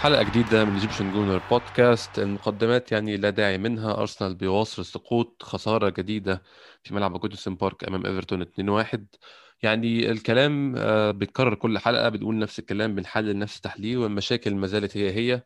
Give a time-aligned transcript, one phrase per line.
[0.00, 3.92] حلقة جديدة من Egyptian Gooner Podcast المقدمات يعني لا داعي منها.
[4.00, 6.42] أرسنال بيواصل السقوط خسارة جديدة
[6.82, 9.06] في ملعب جوديسون بارك أمام إيفرتون 2-1
[9.62, 14.96] يعني الكلام آه، بيتكرر كل حلقة بنقول نفس الكلام بنحلل نفس التحليل والمشاكل ما زالت
[14.96, 15.42] هي هي.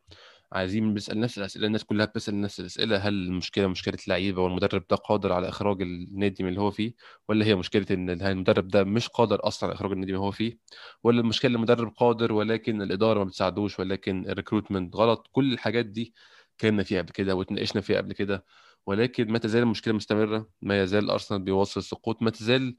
[0.53, 4.97] عايزين نسال نفس الأسئلة الناس كلها بتسأل نفس الأسئلة هل المشكلة مشكلة لعيبه والمدرب ده
[4.97, 6.95] قادر على إخراج النادي من اللي هو فيه
[7.29, 10.31] ولا هي مشكلة إن المدرب ده مش قادر أصلا على إخراج النادي من اللي هو
[10.31, 10.59] فيه
[11.05, 16.15] ولا المشكلة المدرب قادر ولكن الإدارة ما بتساعدوش ولكن الريكروتمنت غلط؟ كل الحاجات دي
[16.55, 18.45] اتكلمنا فيها قبل كده واتناقشنا فيها قبل كده
[18.87, 22.77] ولكن ما تزال المشكلة مستمرة ما يزال أرسنال بيواصل السقوط ما تزال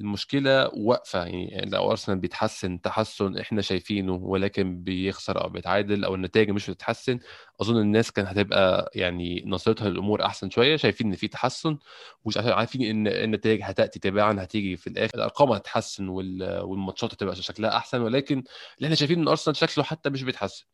[0.00, 6.50] المشكلة واقفة يعني لو أرسنال بيتحسن تحسن إحنا شايفينه ولكن بيخسر أو بيتعادل أو النتائج
[6.50, 7.18] مش بتتحسن
[7.60, 11.78] أظن الناس كانت هتبقى يعني نظرتها للأمور أحسن شوية شايفين إن في تحسن
[12.24, 18.00] ومش عارفين إن النتائج هتأتي تباعا هتيجي في الآخر الأرقام هتتحسن والماتشات هتبقى شكلها أحسن
[18.00, 18.34] ولكن
[18.76, 20.64] اللي إحنا شايفين إن أرسنال شكله حتى مش بيتحسن.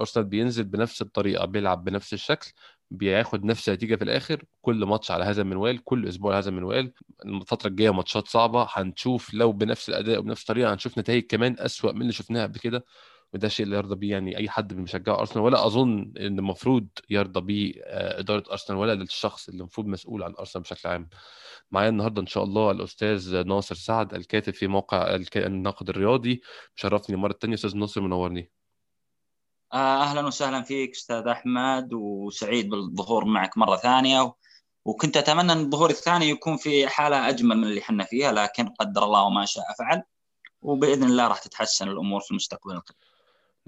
[0.00, 2.52] أرسنال بينزل بنفس الطريقة بيلعب بنفس الشكل
[2.96, 6.92] بياخد نفس النتيجة في الآخر كل ماتش على هذا المنوال كل أسبوع على هذا المنوال.
[7.26, 12.00] الفترة الجاية ماتشات صعبة هنشوف لو بنفس الأداء وبنفس الطريقة هنشوف نتائج كمان أسوأ من
[12.02, 12.84] اللي شفناها قبل كده.
[13.34, 15.44] وده الشيء اللي يرضى بيه يعني أي حد مشجع أرسنال.
[15.44, 20.34] ولا أظن إن المفروض يرضى بيه آه، إدارة أرسنال ولا الشخص اللي المفروض مسؤول عن
[20.38, 21.08] أرسنال بشكل عام.
[21.70, 26.42] معايا النهارده إن شاء الله الأستاذ ناصر سعد الكاتب في موقع الناقد الرياضي
[26.76, 28.50] مشرفني المره الثانية أستاذ ناصر منورني.
[29.74, 34.34] أهلا وسهلا فيك أستاذ أحمد وسعيد بالظهور معك مرة ثانية
[34.84, 39.04] وكنت أتمنى أن الظهور الثاني يكون في حالة أجمل من اللي إحنا فيها لكن قدر
[39.04, 40.02] الله وما شاء فعل
[40.62, 42.98] وبإذن الله راح تتحسن الأمور في المستقبل القريب.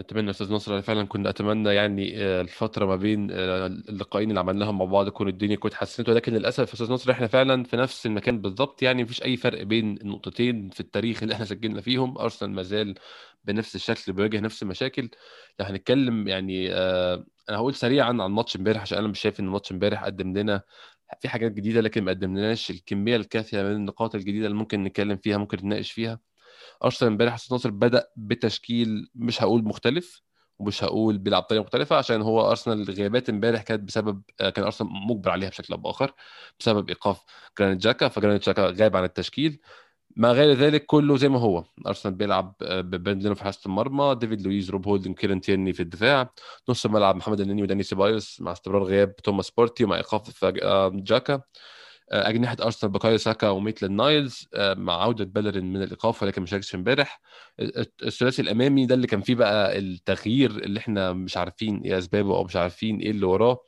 [0.00, 4.78] نتمنى أستاذ نصر فعلا كنا أتمنى يعني آه، الفترة ما بين آه، اللقاءين اللي عملناهم
[4.78, 8.40] مع بعض تكون الدنيا كنت اتحسنت ولكن للأسف أستاذ نصر إحنا فعلا في نفس المكان
[8.40, 12.18] بالضبط يعني مفيش أي فرق بين النقطتين في التاريخ اللي إحنا سجلنا فيهم.
[12.18, 12.94] أرسنال ما زال
[13.44, 15.10] بنفس الشكل بيواجه نفس المشاكل.
[15.60, 19.46] لو هنتكلم يعني آه أنا هقول سريعا عن ماتش امبارح عشان أنا مش شايف إن
[19.46, 20.62] ماتش امبارح قدم لنا
[21.20, 25.36] في حاجات جديدة لكن ما قدمناش الكمية الكافية من النقاط الجديدة اللي ممكن نتكلم فيها
[25.38, 26.20] ممكن نتناقش فيها.
[26.84, 30.22] أرسنال امبارح حسن ناصر بدأ بتشكيل مش هقول مختلف
[30.58, 34.90] ومش هقول بيلعب بطريقة مختلفة عشان هو أرسنال غيابات امبارح كانت بسبب آه، كان أرسنال
[34.92, 36.12] مجبر عليها بشكل أو بآخر
[36.60, 37.24] بسبب إيقاف
[37.58, 39.60] جرانيت جاكا فجرانيت جاكا غاب عن التشكيل.
[40.16, 44.14] ما غير ذلك كله زي ما هو أرسنال بيلعب آه، ببيرند لينو في حراسه المرمى
[44.20, 46.30] ديفيد لويز روب هولدن كيران تيرني في الدفاع
[46.68, 51.42] نص الملعب محمد النني وداني سيبايوس مع استمرار غياب توماس بارتي ومع إيقاف آه، جاكا.
[52.10, 56.74] آه، أجنحة أرسنال بكايو ساكا وميتلاند نايلز مع عودة بيلرين من الإيقاف ولكن ما شاركش
[56.74, 57.20] امبارح.
[58.02, 62.44] الثلاثي الأمامي ده اللي كان فيه بقى التغيير اللي إحنا مش عارفين إيه أسبابه أو
[62.44, 63.58] مش عارفين إيه اللي وراه.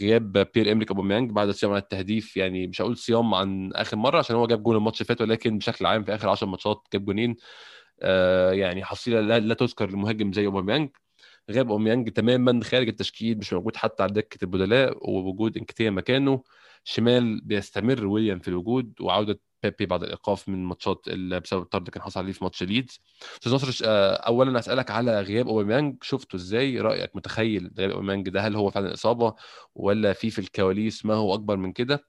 [0.00, 4.18] غياب بير إمريك أوباميانج بعد الصيام عن التهديف يعني مش هقول صيام عن آخر مرة
[4.18, 7.36] عشان هو جاب جول الماتش فات ولكن بشكل عام في آخر 10 ماتشات جاب جونين.
[8.02, 10.90] آه يعني حصيلة لا, لا تذكر لمهاجم زي أوباميانج.
[11.50, 16.42] غياب أوباميانج تماما خارج التشكيل مش موجود حتى على دكة البدلاء ووجود إنكيتيا مكانه.
[16.84, 22.02] شمال بيستمر ويليام في الوجود وعودة بيبي بعد الإيقاف من ماتشات بسبب الطرد اللي كان
[22.02, 23.00] حصل عليه في ماتش ليدز.
[23.34, 25.96] أستاذ نصر آه، اولا أسألك على غياب أوباميانج.
[26.02, 29.34] شفته إزاي؟ رأيك متخيل غياب أوباميانج ده؟ هل هو فعلا إصابة
[29.74, 32.04] ولا في في الكواليس ما هو أكبر من كده؟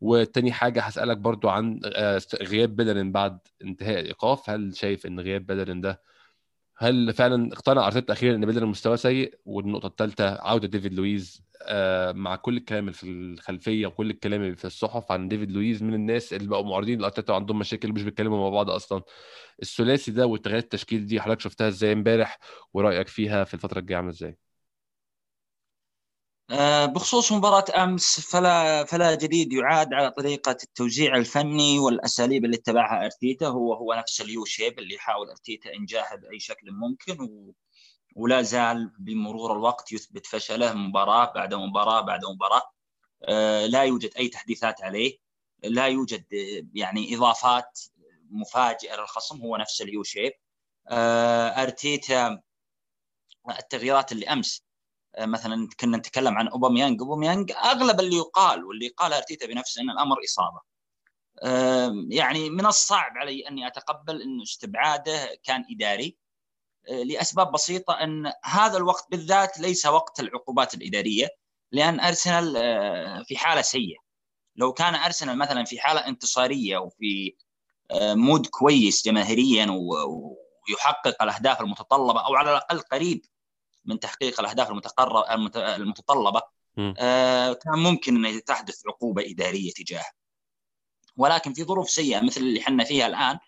[0.00, 4.50] وتاني حاجة هسألك برضو عن آه، غياب بيلرين بعد انتهاء الإيقاف.
[4.50, 6.02] هل شايف إن غياب بيلرين ده
[6.78, 12.12] هل فعلا اقتنع أرتيتا أخيرا إن بيلرين مستوى سيء؟ والنقطة الثالثه عودة ديفيد لويز آه،
[12.12, 15.94] مع كل الكلام اللي في الخلفية وكل الكلام اللي في الصحف عن ديفيد لويز من
[15.94, 19.02] الناس اللي بقوا معارضين لأرتيتا وعندهم مشاكل مش بيتكلموا مع بعض أصلا.
[19.62, 22.38] الثلاثي ده والتغييرات التشكيل دي حضرتك شفتها إزاي امبارح؟
[22.74, 24.45] ورأيك فيها في الفترة الجاية عاملة إزاي؟
[26.50, 33.04] آه، بخصوص مباراة أمس فلا فلا جديد يعاد على طريقة التوزيع الفني والأساليب اللي اتبعها
[33.04, 37.54] أرتيتا هو هو نفس ال U shape اللي يحاول أرتيتا إنجاحه بأي شكل ممكن و
[38.16, 42.62] ولا زال بمرور الوقت يثبت فشله مباراة بعد مباراة بعد مباراة.
[43.24, 45.18] آه، لا يوجد أي تحديثات عليه
[45.64, 46.24] لا يوجد
[46.74, 47.80] يعني إضافات
[48.30, 50.32] مفاجئة للخصم هو نفس ال U shape.
[50.88, 52.42] آه، أرتيتا
[53.58, 54.65] التغييرات اللي أمس
[55.18, 60.16] مثلا كنا نتكلم عن اوباميانج اوباميانج أغلب اللي يقال واللي قال أرتيتا بنفسه إن الأمر
[60.24, 60.60] إصابة.
[62.08, 66.16] يعني من الصعب علي أني أتقبل انه استبعاده كان إداري
[66.88, 71.28] لأسباب بسيطة إن هذا الوقت بالذات ليس وقت العقوبات الإدارية
[71.72, 73.98] لأن أرسنال آه، في حالة سيئة.
[74.56, 77.36] لو كان أرسنال مثلا في حالة انتصارية وفي
[77.90, 83.24] آه، مود كويس جماهيريا ويحقق الأهداف المتطلبة أو على الأقل قريب
[83.86, 84.70] من تحقيق الأهداف
[85.56, 86.42] المتطلبة
[86.98, 90.10] آه، كان ممكن ان تحدث عقوبة إدارية تجاهه.
[91.16, 93.38] ولكن في ظروف سيئة مثل اللي حنا فيها الآن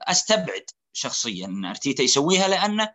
[0.00, 2.92] أستبعد شخصيا إن أرتيتا يسويها لأنه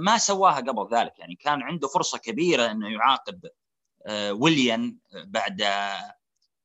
[0.00, 1.18] ما سواها قبل ذلك.
[1.18, 3.48] يعني كان عنده فرصة كبيرة إنه يعاقب
[4.30, 5.64] ويليان بعد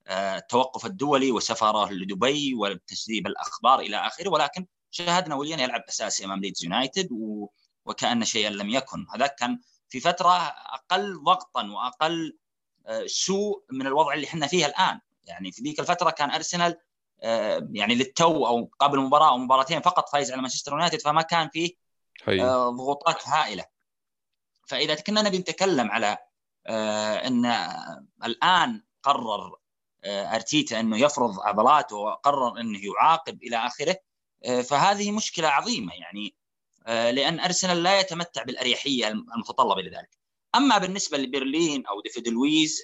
[0.09, 4.29] التوقف الدولي وسفره لدبي وتسريب الأخبار إلى آخره.
[4.29, 7.47] ولكن شاهدنا ويليان يلعب أساسي أمام ليدز يونايتد و...
[7.87, 9.05] وكأن شيئا لم يكن.
[9.15, 12.37] هذا كان في فترة أقل ضغطا وأقل
[13.05, 14.99] سوء من الوضع اللي إحنا فيه الآن.
[15.23, 16.77] يعني في ذيك الفترة كان أرسنال
[17.71, 21.71] يعني للتو أو قبل مباراه أو مباراتين فقط فايز على مانشستر يونايتد فما كان فيه
[22.69, 23.65] ضغوطات هائلة.
[24.67, 26.17] فإذا كنا نبي نتكلم على
[27.27, 27.45] إن
[28.23, 29.55] الآن قرر
[30.05, 33.97] أرتيتا إنه يفرض عضلاته وقرر إنه يعاقب إلى آخره
[34.63, 35.93] فهذه مشكلة عظيمة.
[35.93, 36.35] يعني
[36.87, 40.17] لأن أرسنال لا يتمتع بالأريحية المتطلبة لذلك.
[40.55, 42.81] أما بالنسبة لبيلرين أو ديفيد لويز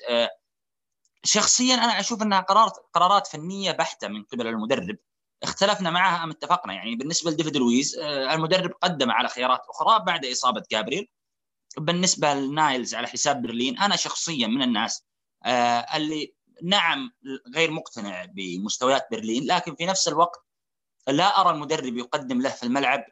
[1.23, 4.97] شخصيا أنا أشوف أنها قرارات قرارات فنية بحتة من قبل المدرب.
[5.43, 10.63] اختلفنا معها أم اتفقنا؟ يعني بالنسبة لديفيد لويز المدرب قدم على خيارات أخرى بعد إصابة
[10.71, 11.07] جابريل
[11.77, 15.03] بالنسبة لنايلز على حساب بيلرين أنا شخصيا من الناس
[15.95, 16.33] اللي
[16.63, 17.11] نعم
[17.55, 20.45] غير مقتنع بمستويات بيلرين لكن في نفس الوقت
[21.07, 23.05] لا أرى المدرب يقدم له في الملعب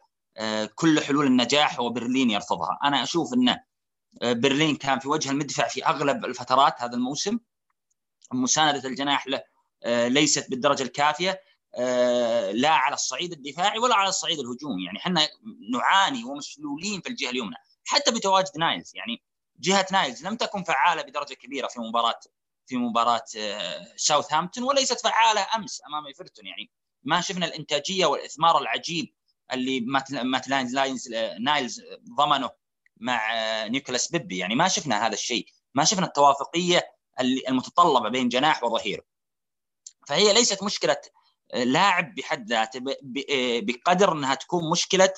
[0.75, 2.79] كل حلول النجاح وبيلرين يرفضها.
[2.83, 3.57] أنا أشوف إن
[4.23, 7.39] بيليرين كان في وجه المدفع في أغلب الفترات هذا الموسم.
[8.33, 9.43] مساندة الجناح له
[10.07, 11.41] ليست بالدرجة الكافية
[12.51, 14.85] لا على الصعيد الدفاعي ولا على الصعيد الهجومي.
[14.85, 15.27] يعني إحنا
[15.71, 17.55] نعاني ومشلولين في الجهة اليمنى.
[17.85, 18.91] حتى بتواجد نايلز.
[18.95, 19.23] يعني
[19.59, 22.19] جهة نايلز لم تكن فعالة بدرجة كبيرة في مباراة
[22.65, 23.23] في مباراة
[23.95, 26.45] ساوثهامبتون وليست فعالة أمس أمام إيفرتون.
[26.45, 26.71] يعني
[27.03, 29.13] ما شفنا الإنتاجية والإثمار العجيب
[29.53, 29.79] اللي
[30.23, 31.09] ميتلاند
[31.39, 31.81] نايلز
[32.17, 32.49] ضمنه
[32.97, 33.33] مع
[33.67, 34.37] نيكولاس بيبي.
[34.37, 35.45] يعني ما شفنا هذا الشيء.
[35.73, 39.05] ما شفنا التوافقية المتطلبة بين جناح وظهير.
[40.07, 40.97] فهي ليست مشكلة
[41.53, 42.79] لاعب بحد ذاته
[43.61, 45.13] بقدر إنها تكون مشكلة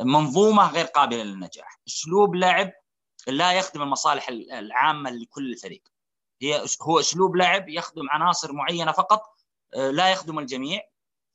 [0.00, 1.80] منظومة غير قابلة للنجاح.
[1.88, 2.72] أسلوب لعب
[3.26, 5.82] لا يخدم المصالح العامة لكل الفريق
[6.42, 9.22] هي هو أسلوب لعب يخدم عناصر معينة فقط
[9.74, 10.80] لا يخدم الجميع.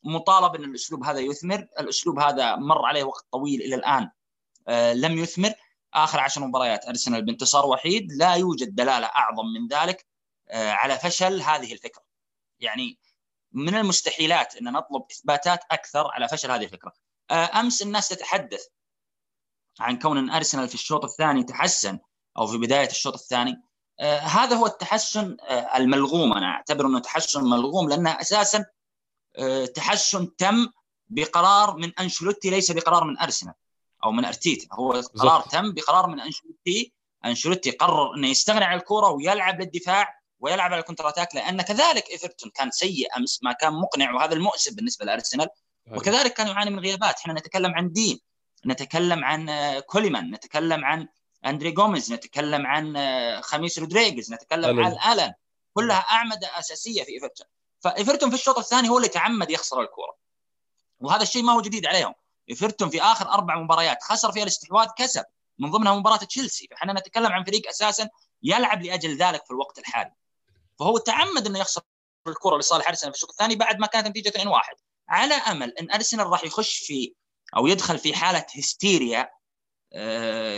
[0.04, 1.68] مطالب أن الأسلوب هذا يثمر.
[1.80, 4.10] الأسلوب هذا مر عليه وقت طويل إلى الآن
[5.02, 5.54] لم يثمر.
[5.94, 8.12] آخر عشر مباريات أرسنال بانتصار وحيد.
[8.12, 10.06] لا يوجد دلالة أعظم من ذلك
[10.52, 12.04] على فشل هذه الفكرة.
[12.60, 13.00] يعني
[13.52, 16.94] من المستحيلات أن نطلب إثباتات أكثر على فشل هذه الفكرة.
[17.32, 18.66] أمس الناس تتحدث
[19.80, 22.00] عن كون أن أرسنال في الشوط الثاني تحسن
[22.38, 23.62] أو في بداية الشوط الثاني.
[24.22, 25.38] هذا هو التحسن
[25.76, 26.34] الملغوم.
[26.34, 28.66] أنا أعتبر أنه تحسن ملغوم لأنه أساسا
[29.76, 30.68] تحسن تم
[31.10, 33.54] بقرار من انشلوتي ليس بقرار من أرسنال
[34.04, 34.68] أو من أرتيتا.
[34.76, 36.94] هو قرار تم بقرار من انشلوتي
[37.26, 42.10] انشلوتي قرر إنه يستغني عن الكره ويلعب للدفاع ويلعب على ال counter attack لأن كذلك
[42.10, 45.48] إيفرتون كان سيء أمس ما كان مقنع وهذا المؤسف بالنسبة لأرسنال.
[45.92, 47.20] وكذلك كان يعاني من غيابات.
[47.20, 48.20] إحنا نتكلم عن دين
[48.66, 49.50] نتكلم عن
[49.80, 51.08] كوليمان نتكلم عن
[51.46, 52.98] أندري جوميز نتكلم عن
[53.42, 54.86] خاميس رودريغيز نتكلم ألن.
[54.86, 55.34] عن آلن.
[55.74, 57.48] كلها أعمدة أساسية في إيفرتون.
[57.80, 60.18] فإيفرتون في الشوط الثاني هو اللي تعمد يخسر الكره
[61.00, 62.14] وهذا الشيء ما هو جديد عليهم.
[62.50, 65.24] إيفرتون في آخر أربع مباريات خسر فيها الاستحواذ كسب.
[65.60, 66.68] من ضمنها مباراة تشيلسي.
[66.72, 68.10] فإحنا نتكلم عن فريق أساسا
[68.44, 70.14] يلعب لأجل ذلك في الوقت الحالي.
[70.80, 71.82] فهو تعمد إنه يخسر
[72.28, 74.76] الكره لصالح أرسنال في الشوط الثاني بعد ما كانت النتيجه 2-1
[75.10, 77.14] على أمل إن أرسنال راح يخش في
[77.58, 79.30] أو يدخل في حالة هستيريا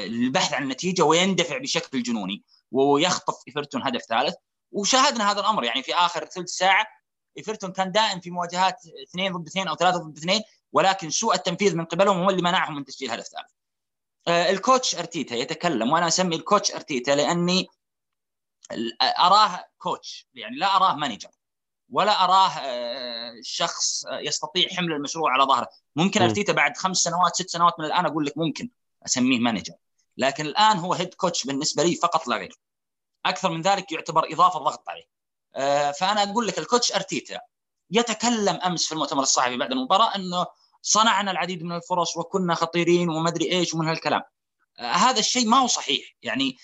[0.07, 4.35] للبحث عن النتيجه ويندفع بشكل جنوني ويخطف إيفرتون هدف ثالث.
[4.71, 6.87] وشاهدنا هذا الأمر يعني في آخر ثلث ساعة
[7.37, 11.75] إيفرتون كان دائم في مواجهات اثنين ضد اثنين أو ثلاثة ضد اثنين ولكن سوء التنفيذ
[11.75, 13.51] من قبلهم هو اللي منعهم من تسجيل هدف ثالث.
[14.27, 17.67] ال coach أرتيتا يتكلم وأنا أسمي ال coach أرتيتا لأني
[19.01, 21.29] أراه coach يعني لا أراه manager
[21.89, 22.51] ولا أراه
[23.41, 25.69] شخص يستطيع حمل المشروع على ظهره.
[25.95, 28.69] ممكن أرتيتا بعد خمس سنوات ست سنوات من الآن أقول لك ممكن
[29.05, 29.73] أسميه manager
[30.17, 32.59] لكن الآن هو head coach بالنسبة لي فقط لا غير.
[33.25, 35.18] أكثر من ذلك يعتبر إضافة ضغط عليه.
[35.99, 37.39] فأنا أقول لك ال coach أرتيتا
[37.91, 40.45] يتكلم أمس في المؤتمر الصحفي بعد المباراة إنه
[40.81, 44.21] صنعنا العديد من الفرص وكنا خطيرين وما ادري إيش ومن هالكلام.
[44.79, 46.15] هذا الشيء ما هو صحيح.
[46.21, 46.57] يعني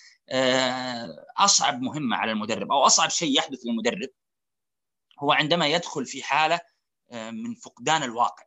[1.37, 4.09] أصعب مهمة على المدرب أو أصعب شيء يحدث للمدرب
[5.19, 6.59] هو عندما يدخل في حالة
[7.11, 8.43] من فقدان الواقع.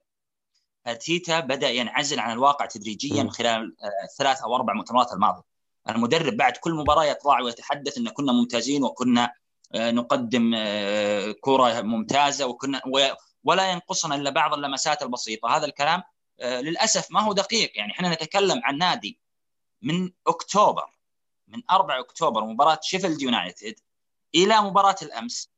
[0.87, 5.43] أرتيتا بدأ ينعزل عن الواقع تدريجيا خلال الثلاث أو أربع مؤتمرات الماضية.
[5.89, 9.33] المدرب بعد كل مباراة يطلع ويتحدث إن كنا ممتازين وكنا
[9.75, 10.55] نقدم
[11.41, 12.83] كرة ممتازة وكنا
[13.45, 15.57] ولا ينقصنا إلا بعض اللمسات البسيطة.
[15.57, 16.03] هذا الكلام
[16.41, 17.73] للأسف ما هو دقيق.
[17.75, 19.21] يعني إحنا نتكلم عن نادي
[19.83, 20.85] من أكتوبر
[21.49, 23.75] من 4 أكتوبر مباراة شيفيلد يونايتد
[24.35, 25.51] إلى مباراة الأمس.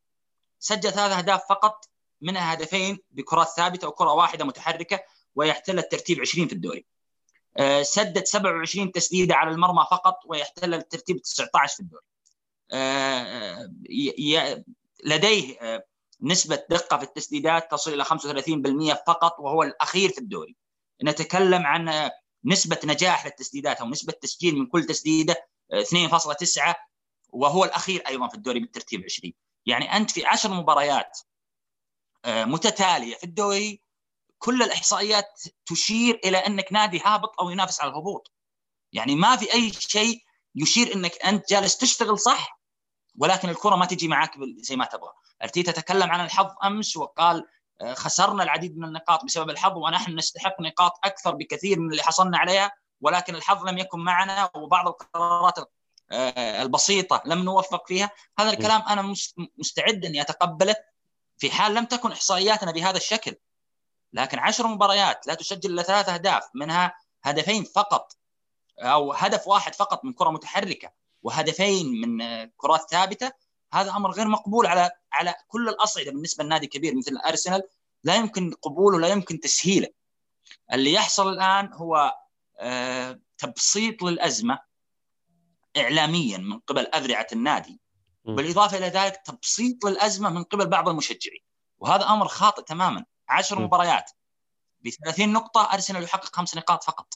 [0.58, 1.88] سجل ثلاث أهداف فقط
[2.20, 5.00] منها هدفين بكرات ثابتة وكرة واحدة متحركة
[5.34, 6.84] ويحتل الترتيب 20 في الدوري.
[7.56, 12.04] آه، سدد 27 تسديدة على المرمى فقط ويحتل الترتيب 19 في الدوري.
[12.04, 12.09] آه،
[15.04, 15.58] لديه
[16.22, 20.56] نسبة دقة في التسديدات تصل إلى 35% فقط وهو الأخير في الدوري.
[21.02, 22.10] نتكلم عن
[22.44, 26.74] نسبة نجاح للتسديدات أو نسبة تسجيل من كل تسديدة 2.9
[27.28, 29.32] وهو الأخير أيضا في الدوري بالترتيب 20
[29.66, 31.18] يعني أنت في 10 مباريات
[32.26, 33.82] متتالية في الدوري
[34.38, 38.32] كل الإحصائيات تشير إلى أنك نادي هابط أو ينافس على الهبوط.
[38.92, 40.22] يعني ما في أي شيء
[40.54, 42.59] يشير أنك أنت جالس تشتغل صح
[43.20, 45.12] ولكن الكرة ما تجي معك زي ما تبغى.
[45.42, 47.46] أرتيتا تكلم عن الحظ أمس وقال
[47.80, 52.38] آه، خسرنا العديد من النقاط بسبب الحظ ونحن نستحق نقاط أكثر بكثير من اللي حصلنا
[52.38, 55.58] عليها ولكن الحظ لم يكن معنا وبعض القرارات
[56.12, 58.10] آه، البسيطة لم نوفق فيها.
[58.38, 59.14] هذا الكلام أنا
[59.58, 60.76] مستعد أني أتقبله
[61.38, 63.34] في حال لم تكن إحصائياتنا بهذا الشكل.
[64.12, 68.12] لكن عشر مباريات لا تسجل إلا ثلاث أهداف منها هدفين فقط
[68.78, 70.99] أو هدف واحد فقط من كرة متحركة.
[71.22, 72.18] وهدفين من
[72.56, 73.32] كرات ثابتة
[73.72, 77.62] هذا أمر غير مقبول على على كل الأصعدة بالنسبة لنادي كبير مثل ارسنال
[78.04, 79.88] لا يمكن قبوله لا يمكن تسهيله.
[80.72, 82.16] اللي يحصل الآن هو
[82.58, 84.58] آه، تبسيط للأزمة
[85.76, 87.80] اعلاميا من قبل أذرعة النادي
[88.24, 91.44] بالاضافه إلى ذلك تبسيط للأزمة من قبل بعض المشجعين.
[91.78, 93.04] وهذا أمر خاطئ تماما.
[93.28, 94.10] عشر مباريات
[94.80, 97.14] ب 30 نقطة أرسنال يحقق خمس نقاط فقط.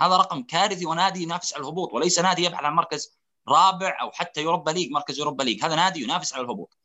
[0.00, 4.42] هذا رقم كارثي ونادي ينافس على الهبوط وليس نادي يبحث عن مركز رابع أو حتى
[4.42, 5.64] يوروبا ليج مركز يوروبا ليج.
[5.64, 6.76] هذا نادي ينافس على الهبوط.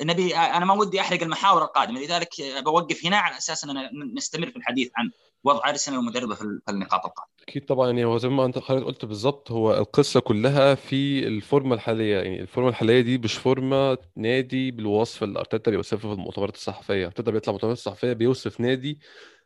[0.00, 2.30] النبي أنا ما ودي أحرق المحاور القادمة لذلك
[2.64, 5.10] بوقف هنا على أساس أننا نستمر في الحديث عن
[5.44, 7.36] وضع أرسنال ومدربه في النقاط القادمة.
[7.48, 12.16] أكيد طبعا يعني هو زي ما أنت قلت بالظبط هو القصة كلها في الفورمة الحالية.
[12.16, 17.30] يعني الفورمة الحالية دي مش فورمة نادي بالوصف اللي أرتيتا بيوصفه في المؤتمرات الصحفية، أرتيتا
[17.30, 19.00] بيطلع مؤتمرات صحفيه بيوصف نادي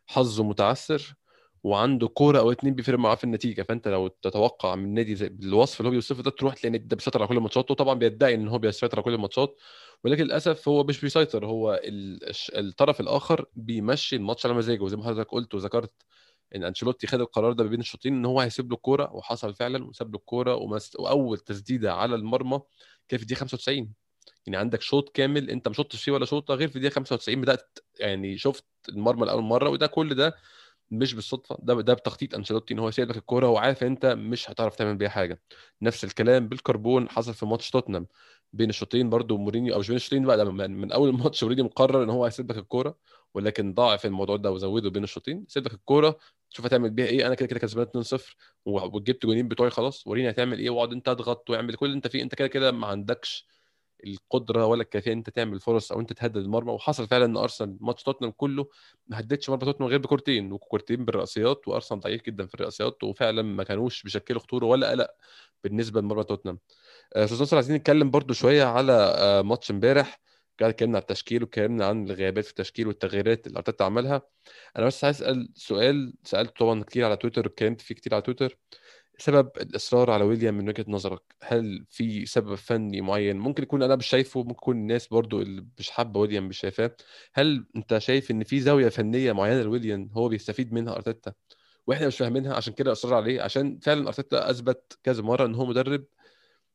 [0.06, 1.14] حظه متعثر
[1.64, 3.62] وعنده كورة أو اتنين بيفرق معاه في النتيجة.
[3.62, 7.18] فأنت لو تتوقع من نادي زي بالوصف اللي هو بيوصفه ده تروح تلاقي ده بيسيطر
[7.20, 7.70] على كل الماتشات.
[7.70, 9.56] وطبعا بيدعي إن هو بيسيطر على كل الماتشات.
[10.04, 11.46] ولكن للأسف هو مش بيسيطر.
[11.46, 11.80] هو
[12.56, 14.82] الطرف الآخر بيمشي الماتش على مزاجه.
[14.82, 15.92] وزي ما حضرتك قلت وذكرت
[16.54, 20.10] إن أنشيلوتي خد القرار ده بين الشوطين إن هو هيسيب له الكورة وحصل فعلا وساب
[20.12, 20.96] له الكورة ومس...
[20.96, 22.60] وأول تسديدة على المرمى
[23.08, 23.92] كان في الدقيقة 95
[24.46, 27.78] يعني عندك شوط كامل أنت ما شطتش فيه ولا شوطة غير في الدقيقة 95 بدأت
[28.00, 30.34] يعني شفت المرمى لأول مرة وده كل ده
[30.90, 34.76] مش بالصدفة ده ده بتخطيط أنشيلوتي إن هو سايب لك الكورة وعارف أنت مش هتعرف
[34.76, 35.42] تعمل بيها حاجة.
[35.82, 38.06] نفس الكلام بالكربون حصل في ماتش توتنهام.
[38.52, 42.02] بين الشوطين برضو مورينيو أو مش بين الشوطين بقى من, من أول الماتش مورينيو مقرر
[42.04, 42.98] إن هو هيسيب لك الكورة
[43.34, 45.44] ولكن ضاعف الموضوع ده وزوده بين الشوطين.
[45.48, 46.18] سيب لك الكورة
[46.50, 47.26] شوف هتعمل بيها إيه.
[47.26, 51.50] أنا كده كده كسبان 2-0 وجبت جونين بتوعي خلاص وريني هتعمل إيه واقعد أنت أضغط
[51.50, 52.22] وأعمل كل اللي أنت فيه.
[52.22, 53.46] أنت كده كده ما عندكش
[54.06, 56.72] القدرة ولا الكفاءة أنت تعمل فرص أو أنت تهدد المرمى.
[56.72, 58.68] وحصل فعلا إن أرسنال ماتش توتنهام كله
[59.06, 63.64] ما هددش مرمى توتنهام غير بكورتين وكورتين بالرأسيات وأرسنال ضعيف جدا في الرأسيات وفعلا ما
[63.64, 65.10] كانوش بيشكلوا خطورة ولا قلق
[65.64, 66.58] بالنسبة لمرمى توتنهام.
[67.16, 70.20] آه، أستاذ نصر عايزين نتكلم برده شوية على آه، ماتش امبارح.
[70.60, 74.22] اتكلمنا عن التشكيل واتكلمنا عن الغيابات في التشكيل والتغييرات اللي أرتيتا عملها.
[74.76, 78.58] أنا بس عايز أسأل سؤال سالته طبعا كتير على تويتر اتكلمت فيه كتير على تويتر.
[79.20, 83.96] سبب الإصرار على ويليام من وجهة نظرك؟ هل في سبب فني معين؟ ممكن يكون أنا
[83.96, 86.96] مش شايفه ممكن يكون الناس برضو اللي مش حابة ويليام مش شايفاه.
[87.34, 91.32] هل أنت شايف إن في زاوية فنية معينة لويليام هو بيستفيد منها أرتيتا؟
[91.86, 95.66] وإحنا مش فاهمينها عشان كده اصرار عليه عشان فعلا أرتيتا أثبت كذا مرة إن هو
[95.66, 96.04] مدرب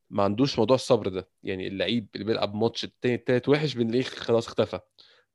[0.10, 1.30] ما عندوش موضوع الصبر ده.
[1.44, 4.80] يعني اللعيب اللي بيلعب ماتش التاني التالت وحش بنلاقيه خلاص اختفى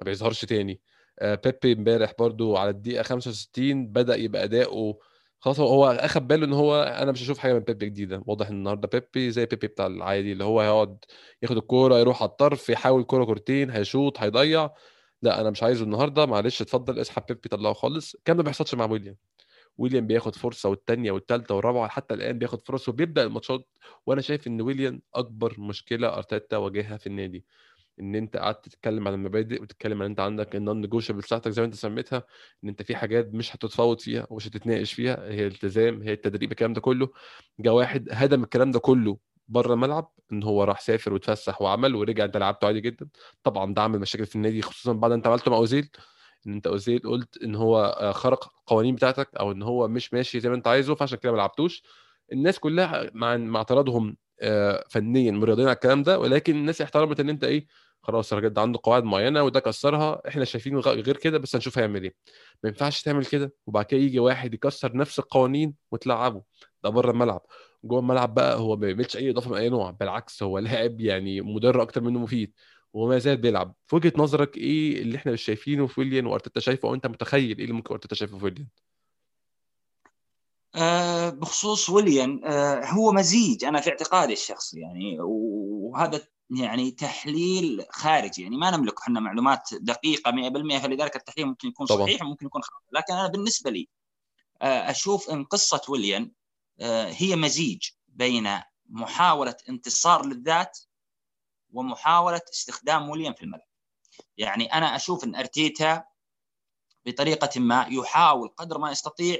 [0.00, 0.80] ما بيظهرش تاني.
[1.18, 4.98] آه بيبي امبارح برضو على الدقيقة 65 بدأ يبقى أداؤه
[5.40, 8.22] خلاص هو أخد باله إن هو أنا مش هشوف حاجة من بيبي جديدة.
[8.26, 10.98] واضح إن النهارده بيبي زي بيبي بتاع العادي اللي هو هيقعد
[11.42, 14.70] ياخد الكورة يروح على الطرف يحاول كورة كورتين هيشوط هيضيع.
[15.22, 16.26] لا أنا مش عايزه النهارده.
[16.26, 18.16] معلش اتفضل اسحب بيبي طلعه خالص.
[18.26, 19.16] ده ما بيحصلش مع ويليان.
[19.78, 23.68] ويليان بياخد فرصة والثانيه والثالثه والرابعة حتى الآن بياخد فرص وبيبدأ الماتشات.
[24.06, 27.46] وأنا شايف إن ويليان أكبر مشكلة أرتيتا واجهها في النادي.
[28.00, 31.62] إن أنت قعدت تتكلم عن المبادئ وتتكلم عن أنت عندك ال non negotiable بتاعتك زي
[31.62, 32.22] ما أنت سميتها
[32.64, 36.72] إن أنت في حاجات مش هتتفاوض فيها ومش هتتناقش فيها هي الالتزام هي التدريب الكلام
[36.72, 37.08] ده كله.
[37.60, 42.24] جه واحد هدم الكلام ده كله بره الملعب إن هو راح سافر وتفسح وعمل ورجع
[42.24, 43.08] أنت لعبته عادي جدا.
[43.42, 45.88] طبعا ده عمل مشاكل في النادي خصوصا بعد أنت عملته مع أوزيل.
[46.46, 50.40] إن أنت أوزيل قلت إن هو آه، خرق القوانين بتاعتك أو إن هو مش ماشي
[50.40, 51.82] زي ما أنت عايزه فعشان كده ما لعبتوش.
[52.32, 57.28] الناس كلها مع مع اعتراضهم آه، فنيا مريضين على الكلام ده ولكن الناس احترمت إن
[57.28, 57.66] أنت إيه
[58.02, 62.02] خلاص الراجل ده عنده قواعد معينة وده كسرها إحنا شايفين غير كده بس هنشوف هيعمل
[62.02, 62.14] إيه.
[62.62, 66.42] ما ينفعش تعمل كده وبعد كده يجي واحد يكسر نفس القوانين وتلعبه.
[66.84, 67.42] ده بره الملعب.
[67.84, 71.40] جوه الملعب بقى هو ما بيعملش أي إضافة من أي نوع بالعكس هو لاعب يعني
[71.40, 72.52] مدر أكتر منه مفيد
[72.92, 73.74] وما زال بيلعب.
[73.86, 77.56] في وجهة نظرك إيه اللي إحنا مش شايفينه في ويليان وأرتيتا شايفه أو أنت متخيل
[77.58, 78.66] إيه اللي ممكن أرتيتا شايفه في ويليان؟
[80.74, 88.42] آه بخصوص ويليان آه هو مزيج أنا في اعتقادي الشخصي يعني وهذا يعني تحليل خارجي
[88.42, 92.06] يعني ما نملك إحنا معلومات دقيقة 100% فلذلك التحليل ممكن يكون طبعا.
[92.06, 93.88] صحيح وممكن يكون خاطئ لكن أنا بالنسبة لي
[94.62, 96.32] آه أشوف إن قصة ويليان
[96.80, 100.78] آه هي مزيج بين محاولة انتصار للذات
[101.72, 103.68] ومحاولة استخدام ويليام في الملعب
[104.36, 106.04] يعني أنا أشوف إن أرتيتا
[107.06, 109.38] بطريقة ما يحاول قدر ما يستطيع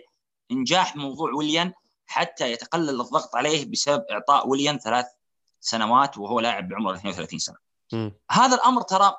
[0.51, 1.73] إنجاح موضوع ويليان
[2.07, 5.07] حتى يتقلل الضغط عليه بسبب إعطاء ويليان ثلاث
[5.61, 7.57] سنوات وهو لاعب بعمره 32 سنة.
[7.93, 8.11] م.
[8.31, 9.15] هذا الأمر ترى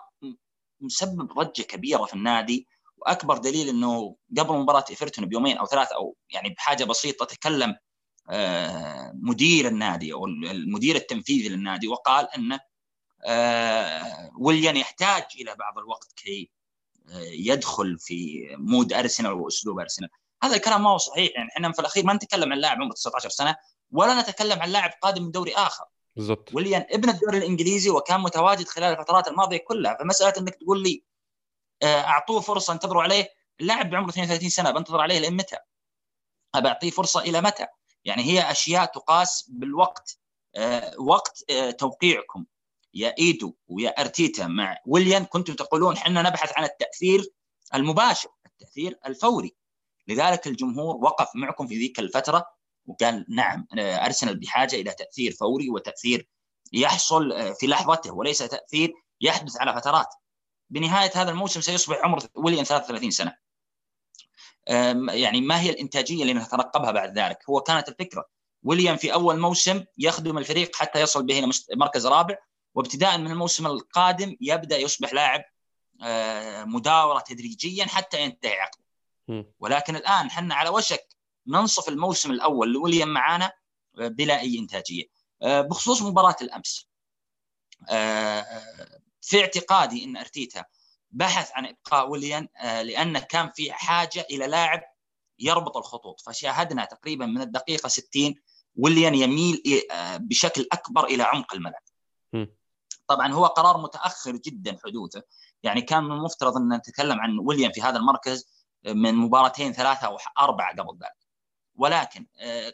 [0.81, 2.67] مسبب ضجة كبيرة في النادي
[2.98, 7.75] وأكبر دليل إنه قبل مباراة إيفرتون بيومين أو ثلاث أو يعني بحاجة بسيطة تكلم
[8.29, 12.60] آه، مدير النادي أو المدير التنفيذي للنادي وقال انه
[13.25, 16.51] آه، ويليان يحتاج إلى بعض الوقت كي
[17.10, 20.10] آه، يدخل في mood أرسنال وأسلوب أرسنال
[20.43, 23.29] هذا الكلام ما هو صحيح يعني إحنا في الأخير ما نتكلم عن لاعب عمره 19
[23.29, 23.55] سنة
[23.91, 28.68] ولا نتكلم عن لاعب قادم من دوري آخر بالضبط ويليان ابن الدوري الإنجليزي وكان متواجد
[28.68, 31.03] خلال الفترات الماضية كلها فمسألة إنك تقول لي
[31.84, 33.30] أعطوه فرصة انتظروا عليه
[33.62, 35.58] اللاعب بعمره 32 سنة بنتظر عليه لين متى؟
[36.56, 37.68] أبى أعطيه فرصة إلى متى؟
[38.06, 40.20] يعني هي أشياء تقاس بالوقت
[40.56, 42.46] أه وقت أه توقيعكم
[42.94, 47.25] يا إيدو ويا أرتيتا مع ويليان كنتم تقولون إحنا نبحث عن التأثير
[47.75, 49.56] المباشر التأثير الفوري
[50.08, 52.46] لذلك الجمهور وقف معكم في ذيك الفترة
[52.91, 56.27] وقال نعم ارسنال بحاجة إلى تأثير فوري وتأثير
[56.74, 60.07] يحصل في لحظته وليس تأثير يحدث على فترات.
[60.70, 63.35] بنهاية هذا الموسم سيصبح عمر ويليام 33 سنة.
[65.13, 68.29] يعني ما هي الإنتاجية اللي نترقبها بعد ذلك؟ هو كانت الفكرة.
[68.63, 72.35] ويليام في أول موسم يخدم الفريق حتى يصل به إلى مركز رابع
[72.75, 75.42] وابتداء من الموسم القادم يبدأ يصبح لاعب
[76.68, 78.83] مداورة تدريجيا حتى ينتهي عقده.
[79.59, 81.07] ولكن الآن إحنا على وشك.
[81.48, 83.51] ننصف الموسم الأول لويليام معانا
[83.94, 85.04] بلا أي إنتاجية.
[85.42, 86.88] بخصوص مباراة الأمس.
[89.22, 90.66] في اعتقادي إن أرتيتا
[91.12, 94.82] بحث عن إبقاء ويليان لأن كان في حاجة إلى لاعب
[95.40, 96.22] يربط الخطوط.
[96.22, 98.36] فشاهدنا تقريبا من الدقيقة 60
[98.75, 99.64] ويليان يميل
[100.18, 101.82] بشكل أكبر إلى عمق الملعب.
[103.08, 105.24] طبعا هو قرار متأخر جدا حدوثه.
[105.64, 108.48] يعني كان من المفترض أن نتكلم عن ويليام في هذا المركز
[108.86, 111.21] من مباراتين ثلاثة أو أربعة قبل ذلك.
[111.75, 112.25] ولكن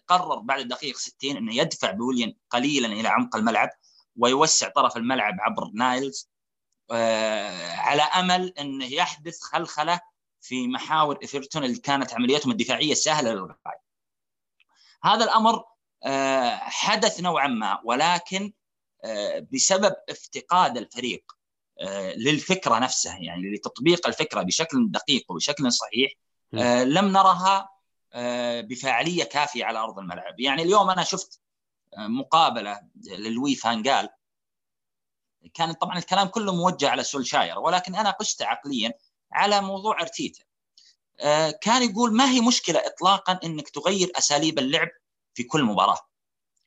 [0.08, 3.70] قرر بعد الدقيقة 60 إنه يدفع بويليان قليلا إلى عمق الملعب
[4.16, 6.30] ويوسع طرف الملعب عبر نايلز
[7.78, 10.00] على أمل إنه يحدث خلخلة
[10.42, 13.82] في محاور إيفرتون اللي كانت عملياتهم الدفاعية سهلة للغايه.
[15.04, 15.64] هذا الأمر
[16.60, 18.54] حدث نوعا ما ولكن
[19.54, 21.32] بسبب افتقاد الفريق
[22.16, 26.12] للفكرة نفسها يعني لتطبيق الفكرة بشكل دقيق وبشكل صحيح
[26.84, 27.70] لم نرها
[28.62, 31.42] بفاعلية كافية على أرض الملعب، يعني اليوم أنا شفت
[31.98, 34.10] مقابلة للوي فانجال
[35.54, 38.94] كان طبعا الكلام كله موجه على سولشاير ولكن أنا قست عقليا
[39.32, 40.44] على موضوع أرتيتا.
[41.62, 44.88] كان يقول ما هي مشكلة اطلاقا إنك تغير أساليب اللعب
[45.34, 46.00] في كل مباراة.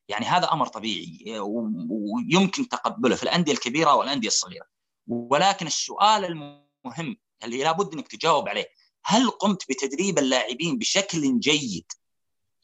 [0.08, 4.66] يعني هذا أمر طبيعي ويمكن تقبله في الأندية الكبيرة والأندية الصغيرة.
[5.06, 8.66] ولكن السؤال المهم اللي لابد إنك تجاوب عليه
[9.04, 11.92] هل قمت بتدريب اللاعبين بشكل جيد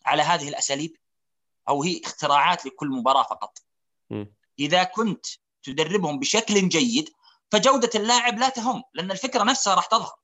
[0.06, 0.96] على هذه الأساليب؟
[1.68, 3.58] أو هي اختراعات لكل مباراة فقط.
[4.10, 4.24] م.
[4.58, 5.26] إذا كنت
[5.62, 7.10] تدربهم بشكل جيد
[7.50, 10.14] فجودة اللاعب لا تهم لأن الفكرة نفسها راح تظهر.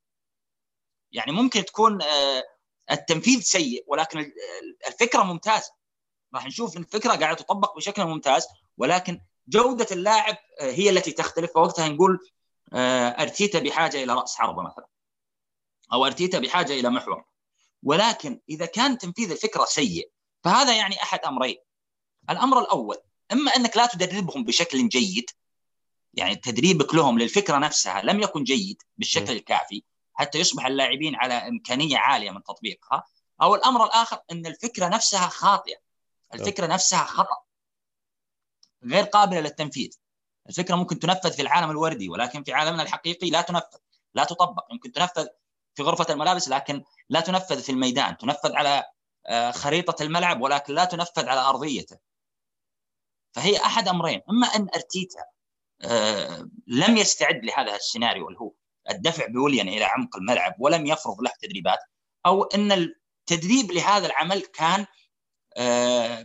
[1.12, 1.98] يعني ممكن تكون
[2.90, 4.32] التنفيذ سيء ولكن
[4.88, 5.72] الفكرة ممتازة.
[6.34, 8.46] راح نشوف الفكرة قاعدة تطبق بشكل ممتاز
[8.76, 11.52] ولكن جودة اللاعب هي التي تختلف.
[11.52, 12.18] فوقتها نقول
[12.72, 14.86] أرتيتا بحاجة إلى رأس حربة مثلا.
[15.92, 17.24] أو أرتيتا بحاجة إلى محور.
[17.82, 20.10] ولكن إذا كان تنفيذ الفكرة سيء
[20.44, 21.56] فهذا يعني أحد أمرين.
[22.30, 22.96] الأمر الأول
[23.32, 25.30] إما أنك لا تدربهم بشكل جيد
[26.14, 29.82] يعني تدريبك لهم للفكرة نفسها لم يكن جيد بالشكل الكافي
[30.14, 33.04] حتى يصبح اللاعبين على إمكانية عالية من تطبيقها.
[33.42, 35.76] أو الأمر الآخر إن الفكرة نفسها خاطئة.
[36.34, 37.42] الفكرة نفسها خطأ
[38.84, 39.90] غير قابلة للتنفيذ.
[40.48, 43.78] الفكرة ممكن تنفذ في العالم الوردي ولكن في عالمنا الحقيقي لا تنفذ
[44.14, 44.64] لا تطبق.
[44.72, 45.26] يمكن تنفذ
[45.74, 48.84] في غرفة الملابس لكن لا تنفذ في الميدان تنفذ على
[49.52, 51.98] خريطة الملعب ولكن لا تنفذ على أرضيته.
[53.32, 55.24] فهي أحد أمرين إما أن أرتيتا
[56.66, 58.52] لم يستعد لهذا السيناريو اللي هو
[58.90, 61.78] الدفع بوليان إلى عمق الملعب ولم يفرض له تدريبات
[62.26, 64.86] أو أن التدريب لهذا العمل كان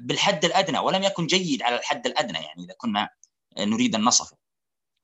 [0.02, 3.10] بالحد الأدنى ولم يكن جيد على الحد الأدنى يعني إذا كنا
[3.58, 4.38] نريد ان نصفه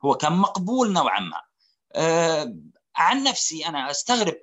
[0.06, 1.41] هو كان مقبول نوعا ما.
[1.95, 2.56] آه،
[2.95, 4.36] عن نفسي أنا أستغرب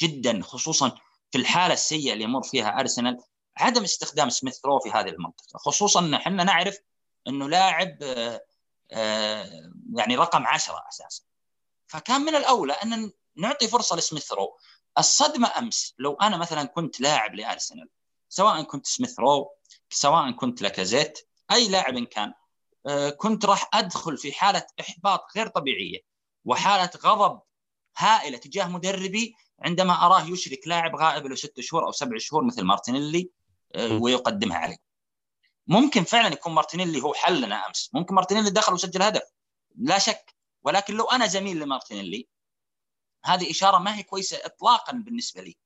[0.00, 0.98] جدا خصوصا
[1.30, 3.18] في الحالة السيئة اللي يمر فيها أرسنال
[3.56, 5.58] عدم استخدام سميث رو في هذه المنطقة.
[5.58, 6.78] خصوصا إن إحنا نعرف
[7.28, 8.02] إنه لاعب
[9.94, 11.22] يعني رقم عشرة أساسا.
[11.86, 14.58] فكان من الأولى أن نعطي فرصة لسميث رو.
[14.98, 17.88] الصدمة أمس لو أنا مثلا كنت لاعب لأرسنال
[18.28, 19.50] سواء كنت سميث رو
[19.90, 22.32] سواء كنت لاكازيت أي لاعب كان
[22.86, 26.00] آه، كنت راح أدخل في حالة إحباط غير طبيعية.
[26.46, 27.40] وحالة غضب
[27.98, 32.62] هائلة تجاه مدربي عندما أراه يشرك لاعب غائب له ست شهور أو سبع شهور مثل
[32.62, 33.30] مارتينيلي
[33.74, 34.76] آه، ويقدمها عليه.
[35.66, 39.22] ممكن فعلا يكون مارتينيلي هو حلنا أمس، ممكن مارتينيلي دخل وسجل هدف.
[39.76, 40.34] لا شك.
[40.62, 42.28] ولكن لو أنا زميل لمارتينيلي
[43.24, 45.56] هذه إشارة ما هي كويسة اطلاقا بالنسبة لي.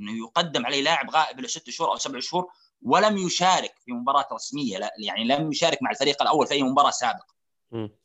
[0.00, 4.28] إنه يقدم عليه لاعب غائب له ست شهور أو سبع شهور ولم يشارك في مباراة
[4.32, 7.34] رسمية لا يعني لم يشارك مع الفريق الأول في أي مباراة سابقة.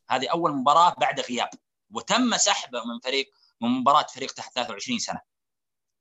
[0.09, 1.49] هذه أول مباراة بعد غياب.
[1.95, 3.31] وتم سحبه من فريق
[3.61, 5.21] من مباراة فريق تحت 23 سنة.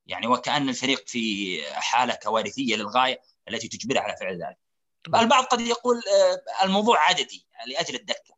[0.07, 4.59] يعني وكان الفريق في حالة كوارثية للغاية التي تجبره على فعل ذلك.
[5.07, 8.35] البعض قد يقول آه، الموضوع عددي لأجل الدكه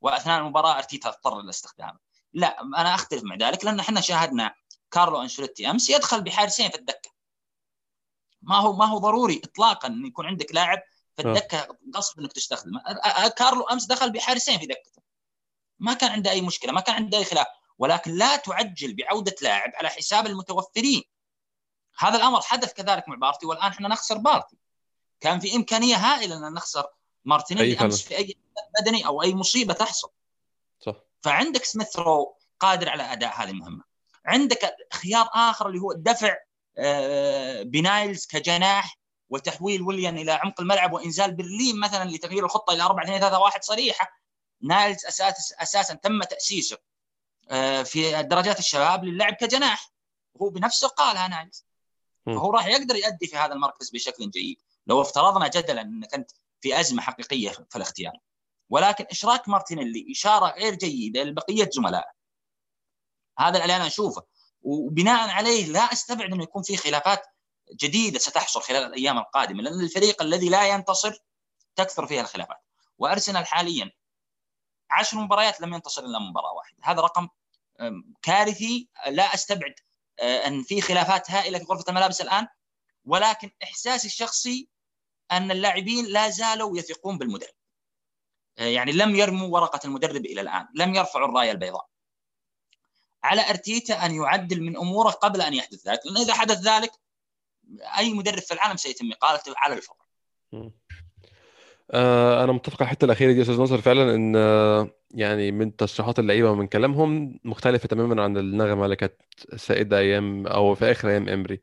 [0.00, 1.98] وأثناء المباراة أرتيتا اضطر لاستخدامه
[2.32, 4.54] لا أنا أختلف مع ذلك لأن إحنا شاهدنا
[4.90, 7.10] كارلو أنشيلوتي أمس يدخل بحارسين في الدكه
[8.42, 10.78] ما هو ما هو ضروري اطلاقا إن يكون عندك لاعب
[11.16, 11.28] في آه.
[11.28, 12.80] الدكه غصب إنك تستخدمه.
[13.36, 15.02] كارلو أمس دخل بحارسين في دكته
[15.84, 17.46] ما كان عنده أي مشكلة ما كان عنده أي خلاف
[17.78, 21.02] ولكن لا تعجل بعودة لاعب على حساب المتوفرين.
[21.98, 24.56] هذا الأمر حدث كذلك مع بارتي والآن إحنا نخسر بارتي.
[25.20, 26.86] كان في إمكانية هائلة أن نخسر
[27.24, 28.36] مارتينيلي أمس في أي
[28.80, 30.10] بدني أو أي مصيبة تحصل.
[30.80, 30.94] صح.
[31.20, 33.84] فعندك سميث رو قادر على أداء هذه المهمة.
[34.26, 36.36] عندك خيار آخر اللي هو دفع
[36.78, 38.98] آه، بنايلز كجناح
[39.30, 43.64] وتحويل ويليان إلى عمق الملعب وإنزال برلين مثلا لتغيير الخطة إلى 4 2 3 1
[43.64, 44.23] صريحة.
[44.64, 46.78] نايلز أساس أساسا تم تأسيسه
[47.50, 49.92] آه، في درجات الشباب للعب كجناح.
[50.42, 51.64] هو بنفسه قالها نايلز
[52.26, 54.56] فهو راح يقدر يؤدي في هذا المركز بشكل جيد.
[54.86, 58.12] لو افترضنا جدلا إنك أنت في أزمة حقيقية في الاختيار
[58.70, 62.12] ولكن إشراك مارتينيلي إشارة غير جيدة لبقية زملائه.
[63.38, 64.22] هذا اللي أنا أشوفه.
[64.62, 67.22] وبناء عليه لا أستبعد إنه يكون في خلافات
[67.72, 71.18] جديدة ستحصل خلال الأيام القادمة لأن الفريق الذي لا ينتصر
[71.76, 72.58] تكثر فيها الخلافات.
[72.98, 73.90] وأرسنال حاليا
[74.98, 76.76] عشر مباريات لم ينتصر إلا مباراة واحدة.
[76.82, 77.28] هذا رقم
[78.22, 79.74] كارثي لا أستبعد
[80.20, 82.46] أن في خلافات هائلة في غرفة الملابس الآن
[83.04, 84.68] ولكن إحساسي الشخصي
[85.32, 87.54] أن اللاعبين لا زالوا يثقون بالمدرب.
[88.56, 91.86] يعني لم يرموا ورقة المدرب إلى الآن لم يرفعوا الراية البيضاء.
[93.22, 96.92] على أرتيتا أن يعدل من أموره قبل أن يحدث ذلك لأن إذا حدث ذلك
[97.98, 99.96] أي مدرب في العالم سيتم إقالته على الفور.
[101.90, 103.78] آه أنا متفق على الحتة الأخيرة دي يا أستاذ ناصر.
[103.80, 109.14] فعلا إن آه يعني من تصريحات اللعيبة ومن كلامهم مختلفة تماما عن النغمة اللي كانت
[109.56, 111.60] سائدة أيام أو في آخر أيام إمري.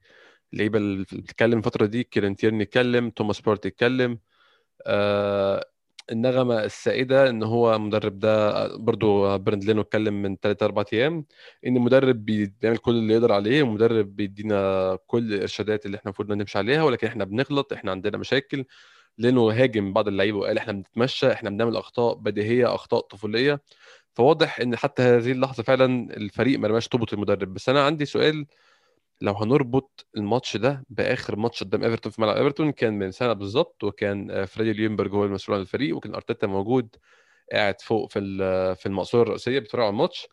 [0.54, 4.20] اللعيبة اللي بتتكلم الفترة دي كيران تيرني يتكلم توماس بارتي يتكلم.
[4.88, 5.66] آه
[6.12, 11.26] النغمة السائدة إن هو المدرب ده برضو برند لينو اتكلم من 3 4 أيام
[11.68, 16.58] إن المدرب بيعمل كل اللي يقدر عليه ومدرب بيدينا كل الإرشادات اللي إحنا المفروض نمشي
[16.58, 18.66] عليها ولكن إحنا بنغلط إحنا عندنا مشاكل.
[19.18, 23.62] لينو هاجم بعض اللعيبة وقال إحنا بنتمشى إحنا بنعمل أخطاء بديهية أخطاء طفولية.
[24.16, 27.54] فواضح إن حتى هذه اللحظة فعلا الفريق ما رماش طوبة المدرب.
[27.54, 28.46] بس أنا عندي سؤال
[29.22, 33.84] لو هنربط الماتش ده بآخر ماتش قدام إيفرتون في ملعب إيفرتون كان من سنة بالظبط
[33.84, 36.96] وكان آه، فريدي ليونبرج هو المسؤول عن الفريق وكان أرتيتا موجود
[37.54, 38.20] قاعد فوق في
[38.76, 40.28] في المقصوره الرئيسية بيتفرج على الماتش.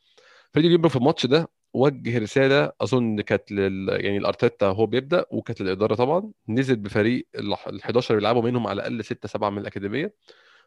[0.55, 5.61] فريدي ليونبرج في الماتش ده وجه رسالة أظن كانت لل يعني الأرتيتا هو بيبدأ وكانت
[5.61, 10.15] للإدارة طبعا نزل بفريق ال 11 بيلعبوا منهم على الأقل 6 7 من الأكاديمية.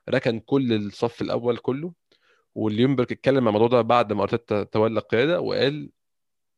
[0.10, 1.94] ركن كل الصف الأول كله.
[2.56, 5.92] والليونبرج اتكلم عن الموضوع ده بعد ما أرتيتا تولى القيادة وقال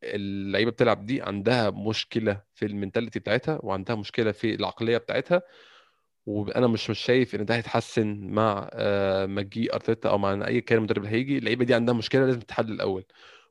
[0.03, 5.41] اللعيبة بتلعب دي عندها مشكلة في المنتاليتي بتاعتها وعندها مشكلة في العقلية بتاعتها.
[6.25, 10.81] وأنا مش مش شايف إن ده هيتحسن مع آه، مجيء أرتيتا أو مع أي كان
[10.81, 11.37] مدرب هيجي.
[11.37, 13.05] اللعيبة دي عندها مشكلة لازم تتحل الأول.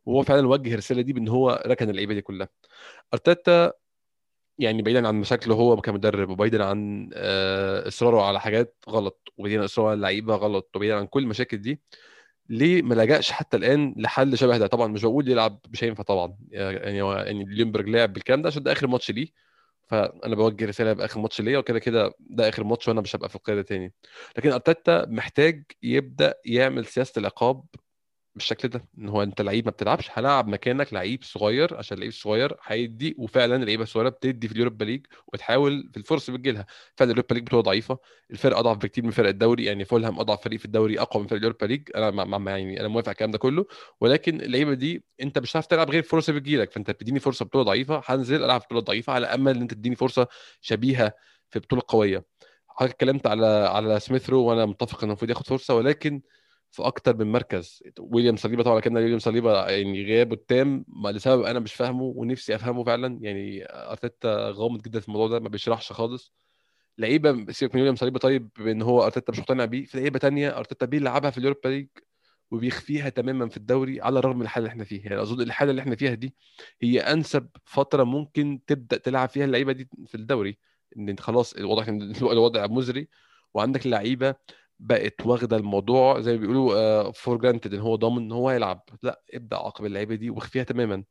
[0.06, 2.48] وهو فعلا وجه الرساله دي بإن هو ركن اللعيبة دي كلها.
[3.14, 3.72] أرتيتا
[4.58, 9.64] يعني بعيدا عن مشاكله هو كمدرب وبعيدا عن آه، إصراره على حاجات غلط وبعيدا عن
[9.64, 11.80] إصراره على اللعيبة غلط وبعيدا عن كل المشاكل دي
[12.48, 16.36] ليه ما لجأش حتى الآن لحل شبه ده؟ طبعا مش بقول يلعب مش هينفع طبعا
[16.50, 19.28] يعني هو يعني ليونبرج لعب بالكلام ده عشان ده آخر ماتش ليه.
[19.88, 23.36] فأنا بوجه رسالة باخر ماتش ليا وكده كده ده آخر ماتش وأنا مش هبقى في
[23.36, 23.94] القيادة تاني.
[24.38, 27.64] لكن أرتيتا محتاج يبدأ يعمل سياسة العقاب
[28.34, 32.56] بالشكل ده إن هو أنت لعيب ما بتلعبش هلعب مكانك لعيب صغير عشان اللعيب الصغير
[32.64, 36.66] هيدي وفعلا اللعيبة الصغيرة بتدي في اليوروبا ليج وتحاول في الفرص بتجي لها
[36.96, 37.98] فعلا اليوروبا ليج بتبقى ضعيفة
[38.30, 41.38] الفرق أضعف بكتير من فرق الدوري يعني فولهام أضعف فريق في الدوري أقوى من فرق
[41.38, 43.66] اليوروبا ليج أنا مع مع يعني أنا موافق على الكلام ده كله.
[44.00, 47.44] ولكن اللعيبة دي أنت مش هتعرف تلعب غير الفرصه اللي بتجي لك فأنت بتديني فرصة
[47.44, 50.26] بطولة ضعيفة هنزل ألعب بطولة ضعيفة على أمل إن أنت تديني فرصة
[50.60, 51.12] شبيهة
[51.50, 52.24] في بطولة قوية.
[52.68, 56.22] حضرتك اتكلمت على على سميث رو وأنا متفق إنه المفروض ياخد فرصة ولكن
[56.72, 57.82] في أكتر من مركز.
[58.00, 62.84] ويليام صليبا طبعا كان ويليام صليبا يعني غيابه التام لسبب أنا مش فاهمه ونفسي أفهمه
[62.84, 63.18] فعلا.
[63.22, 66.34] يعني أرتيتا غامض جدا في الموضوع ده ما بيشرحش خالص.
[66.98, 70.58] لعيبة سيبك من ويليام صليبا طيب بإن هو أرتيتا مش مقتنع بيه في لعيبة تانية
[70.58, 71.88] أرتيتا بيلعبها في اليوروبا ليج
[72.50, 75.04] وبيخفيها تماما في الدوري على الرغم من الحالة اللي إحنا فيها.
[75.04, 76.34] يعني أظن الحالة اللي إحنا فيها دي
[76.82, 80.58] هي أنسب فترة ممكن تبدأ تلعب فيها اللعيبة دي في الدوري.
[80.96, 81.84] إن خلاص الوضع
[82.22, 83.08] الوضع مزري
[83.54, 84.34] وعندك لعيبة
[84.84, 88.82] بقت واخدة الموضوع زي ما بيقولوا for granted إن هو ضامن إن هو هيلعب.
[89.02, 91.04] لأ ابدأ عاقب اللعيبة دي واخفيها تماما.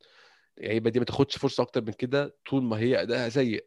[0.58, 3.66] اللعيبة دي ما تاخدش فرصة أكتر من كده طول ما هي أدائها سيء.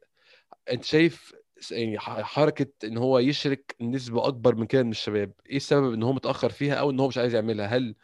[0.72, 1.34] أنت شايف
[1.72, 6.14] يعني حركة إن هو يشرك نسبة أكبر من كده من الشباب إيه السبب إن هو
[6.14, 7.96] متأخر فيها أو إن هو مش عايز يعملها؟ هل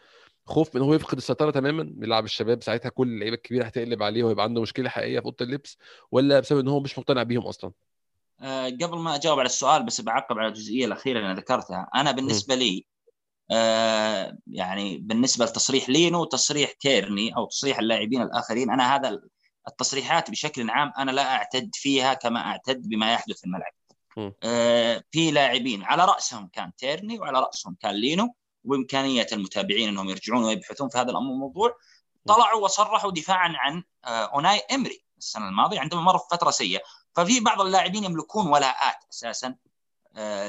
[0.45, 4.43] خوف من هو يفقد السيطره تماما بيلعب الشباب؟ ساعتها كل اللعيبة الكبيرة هتقلب عليه ويبقى
[4.45, 5.77] عنده مشكلة حقيقية في أوضة اللبس
[6.11, 7.71] ولا بسبب إن هو مش مقتنع بيهم أصلا؟
[8.81, 12.55] قبل ما أجاوب على السؤال بس بعقب على الجزئية الأخيرة اللي ذكرتها أنا بالنسبة.
[12.55, 12.85] لي
[13.51, 19.19] أه يعني بالنسبة لتصريح لينو وتصريح تيرني أو تصريح اللاعبين الآخرين أنا هذا
[19.67, 23.73] التصريحات بشكل عام أنا لا أعتد فيها كما أعتد بما يحدث في الملعب.
[24.43, 30.43] أه في لاعبين على رأسهم كان تيرني وعلى رأسهم كان لينو وإمكانية المتابعين إنهم يرجعون
[30.43, 31.77] ويبحثون في هذا الموضوع
[32.27, 36.81] طلعوا وصرحوا دفاعا عن أوناي إمري السنة الماضية عندما مر فترة سيئة.
[37.15, 39.55] ففي بعض اللاعبين يملكون ولاءات أساسا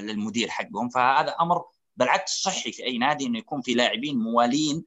[0.00, 0.88] للمدير حقهم.
[0.88, 1.64] فهذا أمر
[1.96, 4.84] بالعكس صحي في أي نادي إنه يكون في لاعبين موالين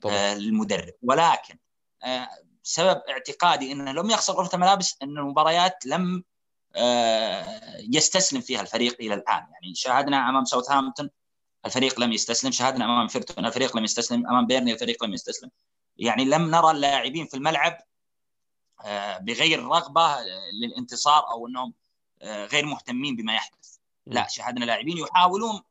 [0.00, 0.34] طبعا.
[0.34, 0.92] للمدرب.
[1.02, 1.58] ولكن
[2.62, 6.24] سبب اعتقادي انه لم يخسر غرفة الملابس إن المباريات لم
[7.92, 9.46] يستسلم فيها الفريق إلى الآن.
[9.52, 11.10] يعني شاهدنا أمام ساوثهامبتون
[11.66, 12.50] الفريق لم يستسلم.
[12.50, 14.26] شاهدنا أمام فيرتون الفريق لم يستسلم.
[14.26, 15.50] أمام بيرني الفريق لم يستسلم.
[15.96, 17.78] يعني لم نرى اللاعبين في الملعب
[19.20, 20.16] بغير رغبة
[20.62, 21.74] للانتصار أو إنهم
[22.24, 23.76] غير مهتمين بما يحدث.
[24.06, 25.62] لا شاهدنا لاعبين يحاولون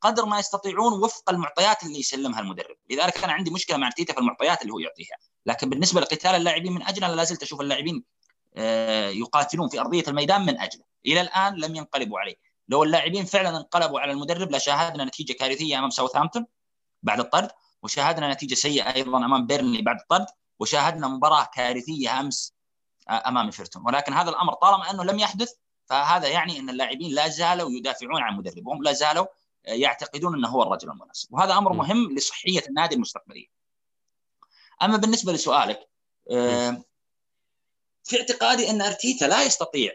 [0.00, 2.76] قدر ما يستطيعون وفق المعطيات اللي يسلمها المدرب.
[2.90, 5.16] لذلك أنا عندي مشكلة مع أرتيتا في المعطيات اللي هو يعطيها.
[5.46, 8.04] لكن بالنسبة لقتال اللاعبين من اجله لا زلت أشوف اللاعبين
[9.12, 12.36] يقاتلون في أرضية الميدان من اجله إلى الآن لم ينقلبوا عليه.
[12.68, 16.46] لو اللاعبين فعلا انقلبوا على المدرب لشاهدنا نتيجة كارثية أمام ساوثهامبتون
[17.02, 17.50] بعد الطرد
[17.82, 20.26] وشاهدنا نتيجة سيئة أيضا أمام بيرنلي بعد الطرد.
[20.58, 22.54] وشاهدنا مباراة كارثيه أمس
[23.08, 25.52] أمام إيفرتون ولكن هذا الأمر طالما أنه لم يحدث
[25.86, 29.26] فهذا يعني أن اللاعبين لا زالوا يدافعون عن مدربهم لا زالوا
[29.64, 31.34] يعتقدون أنه هو الرجل المناسب.
[31.34, 33.46] وهذا أمر مهم لصحية النادي المستقبلية.
[34.82, 35.88] أما بالنسبة لسؤالك
[38.04, 39.92] في اعتقادي أن أرتيتا لا يستطيع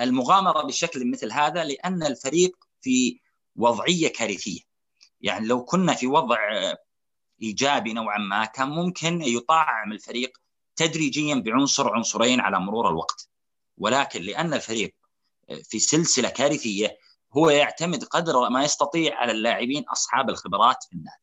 [0.00, 3.20] المغامرة بشكل مثل هذا لأن الفريق في
[3.56, 4.60] وضعية كارثية.
[5.20, 6.38] يعني لو كنا في وضع
[7.42, 10.38] إيجابي نوعا ما كان ممكن يطعم الفريق
[10.76, 13.28] تدريجيا بعنصر عنصرين على مرور الوقت.
[13.78, 14.94] ولكن لأن الفريق
[15.62, 16.98] في سلسلة كارثية
[17.32, 21.22] هو يعتمد قدر ما يستطيع على اللاعبين أصحاب الخبرات في النادي.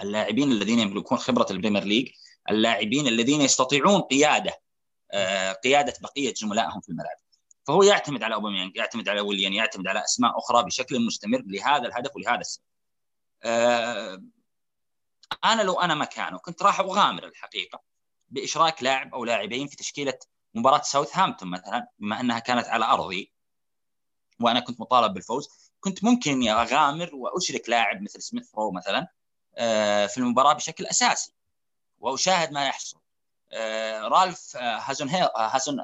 [0.00, 2.08] اللاعبين الذين يملكون خبرة البريمير ليج
[2.50, 4.60] اللاعبين الذين يستطيعون قيادة
[5.64, 7.16] قيادة بقية زملائهم في الملعب.
[7.64, 12.10] فهو يعتمد على أوباميانج يعتمد على ويليان يعتمد على أسماء أخرى بشكل مستمر لهذا الهدف
[12.16, 12.64] ولهذا السبب.
[15.44, 17.82] أنا لو أنا مكانه كنت راح أغامر الحقيقة
[18.28, 20.18] بإشراك لاعب أو لاعبين في تشكيلة
[20.54, 23.32] مباراة ساوثهامبتون مثلا بما أنها كانت على أرضي
[24.40, 25.48] وأنا كنت مطالب بالفوز
[25.80, 29.06] كنت ممكن إني أغامر وأشرك لاعب مثل سميث رو مثلا
[30.06, 31.34] في المباراة بشكل أساسي
[31.98, 33.00] وأشاهد ما يحصل.
[34.02, 35.78] رالف هازن هازن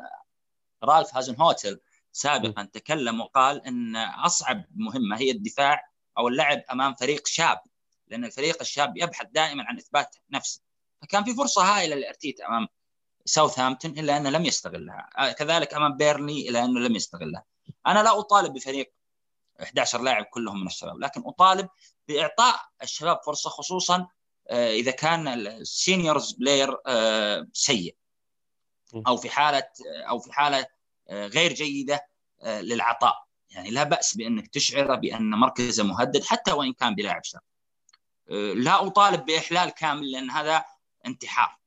[0.85, 1.81] رالف هازن هوتل
[2.13, 7.61] سابقا تكلم وقال إن أصعب مهمة هي الدفاع أو اللعب أمام فريق شاب.
[8.09, 10.61] لأن الفريق الشاب يبحث دائما عن إثبات نفسه.
[11.03, 12.69] فكان في فرصة هائلة لأرتيتا أمام
[13.25, 15.33] ساوثهامبتون إلا أنه لم يستغلها.
[15.39, 17.45] كذلك أمام بيرنلي إلا أنه لم يستغلها.
[17.87, 18.93] أنا لا أطالب بفريق
[19.63, 21.69] 11 لاعب كلهم من الشباب لكن أطالب
[22.09, 24.09] بإعطاء الشباب فرصة خصوصا
[24.51, 26.77] إذا كان ال senior player
[27.53, 27.97] سيء.
[29.07, 29.69] أو في حالة
[30.09, 30.67] أو في حالة
[31.11, 32.07] غير جيدة
[32.45, 33.27] للعطاء.
[33.51, 37.41] يعني لا بأس بأنك تشعر بأن مركزه مهدد حتى وإن كان بلاعب شاب.
[38.55, 40.65] لا أطالب بإحلال كامل لأن هذا
[41.07, 41.59] انتحار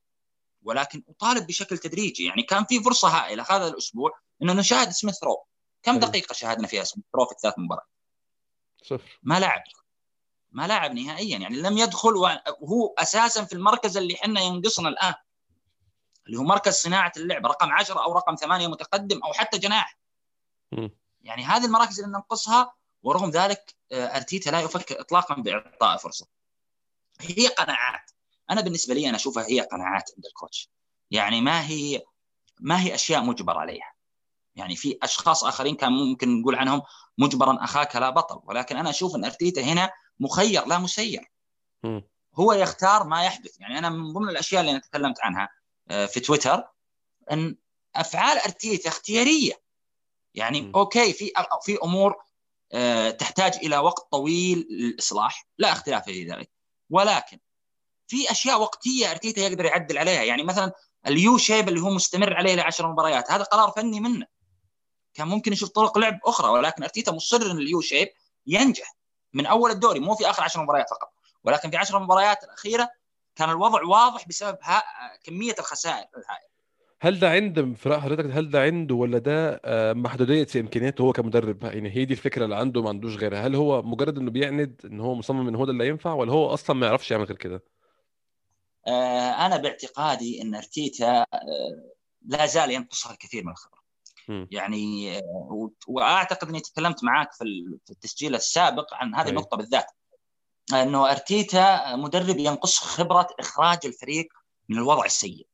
[0.62, 2.24] ولكن أطالب بشكل تدريجي.
[2.24, 5.44] يعني كان في فرصة هائلة هذا الأسبوع إنه نشاهد سميث رو.
[5.82, 7.86] كم دقيقة شاهدنا فيها سميث رو في الثلاث مباريات؟
[8.82, 9.18] صفر.
[9.22, 9.62] ما لعب.
[10.52, 11.38] ما لاعب نهائيا.
[11.38, 12.16] يعني لم يدخل
[12.60, 15.14] وهو أساسا في المركز اللي إحنا ينقصنا الآن
[16.26, 19.98] اللي هو مركز صناعة اللعب رقم 10 أو رقم 8 متقدم أو حتى جناح.
[21.22, 26.26] يعني هذه المراكز اللي ننقصها ورغم ذلك آه، أرتيتا لا يفكر اطلاقا بإعطاء فرصة.
[27.20, 28.10] هي قناعات.
[28.50, 30.70] أنا بالنسبة لي أنا أشوفها هي قناعات عند الكوتش.
[31.10, 32.02] يعني ما هي
[32.60, 33.92] ما هي أشياء مجبر عليها.
[34.54, 36.82] يعني في أشخاص آخرين كان ممكن نقول عنهم
[37.18, 38.40] مجبرا أخاك لا بطل.
[38.44, 41.30] ولكن أنا أشوف إن أرتيتا هنا مخير لا مسير.
[42.34, 43.60] هو يختار ما يحدث.
[43.60, 45.48] يعني أنا من ضمن الأشياء اللي أنا تكلمت عنها
[45.88, 46.64] آه، في تويتر
[47.32, 47.56] إن
[47.96, 49.52] أفعال أرتيتا اختيارية.
[50.34, 50.76] يعني م.
[50.76, 52.14] أوكي في في أمور
[52.72, 55.46] آه، تحتاج إلى وقت طويل للإصلاح.
[55.58, 56.50] لا اختلاف في ذلك.
[56.90, 57.38] ولكن
[58.06, 60.22] في أشياء وقتية أرتيتا يقدر يعدل عليها.
[60.22, 60.72] يعني مثلا
[61.06, 64.26] ال U shape اللي هو مستمر عليه لعشر مباريات هذا قرار فني منه.
[65.14, 68.08] كان ممكن يشوف طرق لعب أخرى ولكن أرتيتا مصر إن ال U shape
[68.46, 68.96] ينجح
[69.32, 71.12] من أول الدوري مو في آخر عشر مباريات فقط.
[71.44, 72.90] ولكن في عشر مباريات الأخيرة
[73.36, 74.58] كان الوضع واضح بسبب
[75.24, 76.06] كمية الخسائر.
[76.16, 76.49] الهائله
[77.02, 81.12] هل ده عند في راي حضرتك؟ هل ده عنده ولا ده آه، محدودية امكانياته هو
[81.12, 83.46] كمدرب؟ يعني هي دي الفكرة اللي عنده ما عندوش غيرها.
[83.46, 86.54] هل هو مجرد إنه بيعند إن هو مصمم إن هو ده اللي ينفع ولا هو
[86.54, 87.64] أصلا ما يعرفش يعمل غير كده؟
[88.86, 91.26] آه، أنا باعتقادي إن أرتيتا آه،
[92.26, 93.80] لا زال ينقصها الكثير من الخبرة.
[94.50, 95.20] يعني
[95.88, 97.44] وأعتقد إني تكلمت معاك في
[97.90, 99.86] التسجيل السابق عن هذه النقطة بالذات.
[100.72, 104.28] إنه أرتيتا مدرب ينقص خبرة إخراج الفريق
[104.68, 105.46] من الوضع السيء.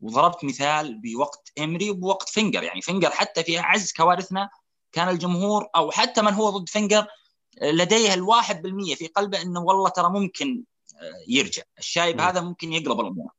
[0.00, 2.62] وضربت مثال بوقت امري وبوقت فينجر.
[2.62, 4.50] يعني فينجر حتى في اعز كوارثنا
[4.92, 7.06] كان الجمهور أو حتى من هو ضد فينجر
[7.62, 10.64] لديه الواحد بالمية في قلبه إنه والله ترى ممكن
[10.96, 11.62] آه، يرجع.
[11.78, 12.20] الشايب م.
[12.20, 13.32] هذا ممكن يقلب الأمور.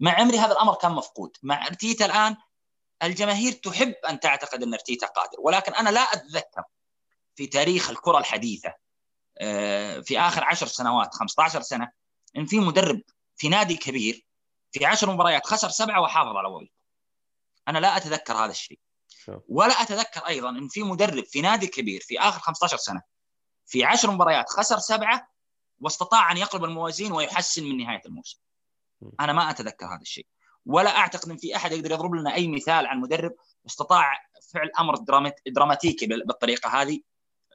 [0.00, 1.36] مع امري هذا الأمر كان مفقود.
[1.42, 2.36] مع أرتيتا الآن
[3.02, 5.38] الجماهير تحب أن تعتقد إن أرتيتا قادر.
[5.38, 6.62] ولكن أنا لا أتذكر
[7.36, 8.74] في تاريخ الكرة الحديثة
[9.38, 11.90] آه، في آخر عشر سنوات 15 سنة
[12.36, 13.00] إن في مدرب
[13.36, 14.26] في نادي كبير
[14.72, 16.78] في عشر مباريات خسر سبعة وحافظ على وظيفته
[17.68, 18.78] أنا لا أتذكر هذا الشيء.
[19.48, 23.02] ولا أتذكر أيضا إن في مدرب في نادي كبير في آخر 15 سنة
[23.66, 25.28] في عشر مباريات خسر سبعة
[25.80, 28.38] واستطاع أن يقلب الموازين ويحسن من نهاية الموسم.
[29.20, 30.26] أنا ما أتذكر هذا الشيء.
[30.66, 33.34] ولا أعتقد إن في أحد يقدر يضرب لنا أي مثال عن مدرب
[33.66, 34.12] استطاع
[34.52, 34.94] فعل أمر
[35.46, 37.00] دراماتيكي بالطريقة هذه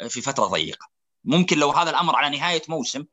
[0.08, 0.88] في فترة ضيقة.
[1.24, 3.06] ممكن لو هذا الأمر على نهاية موسم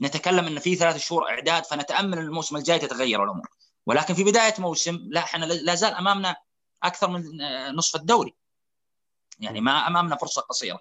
[0.00, 3.48] نتكلم إن في ثلاث شهور إعداد فنتأمل الموسم الجاي تتغير الأمور.
[3.86, 6.36] ولكن في بداية موسم لا إحنا لا زال أمامنا
[6.82, 7.22] أكثر من
[7.74, 8.34] نصف الدوري.
[9.38, 10.80] يعني ما أمامنا فرصة قصيرة.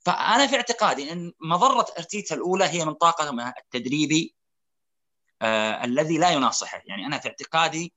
[0.00, 4.34] فأنا في اعتقادي إن مضرة إرتيتا الأولى هي من طاقه التدريبي
[5.42, 6.82] آه الذي لا يناصحه.
[6.84, 7.92] يعني أنا في اعتقادي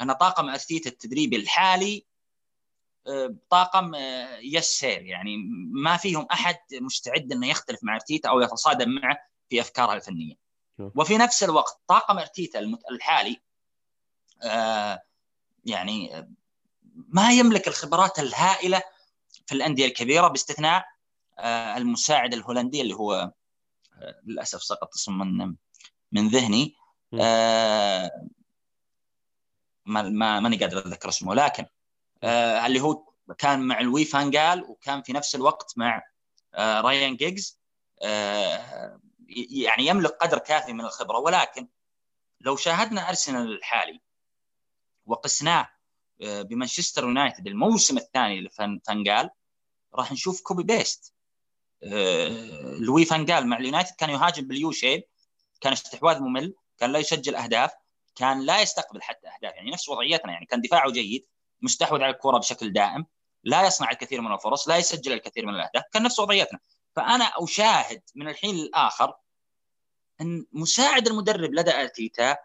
[0.00, 2.06] أن طاقم إرتيتا التدريبي الحالي
[3.06, 5.02] آه طاقم آه يسير.
[5.02, 5.36] يعني
[5.72, 9.33] ما فيهم أحد مستعد إنه يختلف مع إرتيتا أو يتصادم معه.
[9.54, 10.34] في أفكارها الفنية.
[10.96, 12.58] وفي نفس الوقت طاقم أرتيتا
[12.90, 13.40] الحالي
[14.42, 15.02] آه
[15.64, 16.28] يعني
[16.94, 18.82] ما يملك الخبرات الهائلة
[19.46, 20.84] في الأندية الكبيرة باستثناء
[21.38, 25.54] آه المساعد الهولندي اللي هو آه للأسف سقط اسم من
[26.12, 26.74] من ذهني.
[29.86, 31.66] ما ما ماني قادر أتذكر اسمه لكن
[32.66, 33.04] اللي هو
[33.38, 36.02] كان مع لوي فانجال وكان في نفس الوقت مع
[36.58, 37.58] رايان جيجز
[39.28, 41.68] يعني يملك قدر كافي من الخبرة ولكن
[42.40, 44.00] لو شاهدنا أرسنال الحالي
[45.06, 45.68] وقسناه
[46.22, 49.30] آه، بمانشستر يونايتد الموسم الثاني لفانجال
[49.94, 51.14] راح نشوف copy paste
[51.82, 52.28] آه،
[52.78, 55.02] لوي فانجال مع اليونايتد كان يهاجم بال U shape
[55.60, 57.72] كان استحواذ ممل كان لا يسجل أهداف
[58.16, 61.26] كان لا يستقبل حتى أهداف يعني نفس وضعيتنا يعني كان دفاعه جيد
[61.62, 63.06] مستحوذ على الكرة بشكل دائم
[63.44, 66.58] لا يصنع الكثير من الفرص لا يسجل الكثير من الأهداف كان نفس وضعيتنا.
[66.96, 69.14] فأنا أشاهد من الحين للآخر
[70.20, 72.36] أن مساعد المدرب لدى أرتيتا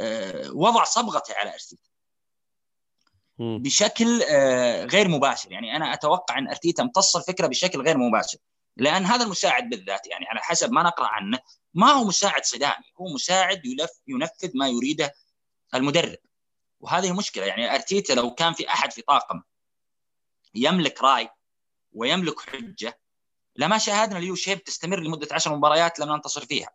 [0.00, 1.90] آه، وضع صبغته على أرتيتا.
[3.38, 5.52] بشكل آه، غير مباشر.
[5.52, 8.38] يعني أنا أتوقع أن أرتيتا امتص الفكرة بشكل غير مباشر.
[8.76, 11.38] لأن هذا المساعد بالذات يعني على حسب ما نقرأ عنه
[11.74, 12.84] ما هو مساعد صدامي.
[13.00, 13.62] هو مساعد
[14.06, 15.14] ينفذ ما يريده
[15.74, 16.18] المدرب.
[16.80, 17.46] وهذه مشكلة.
[17.46, 19.42] يعني أرتيتا لو كان في أحد في طاقم
[20.54, 21.28] يملك راي
[21.92, 23.01] ويملك حجة
[23.56, 26.70] لما شاهدنا اليو شيب تستمر لمدة 10 مباريات لم ننتصر فيها.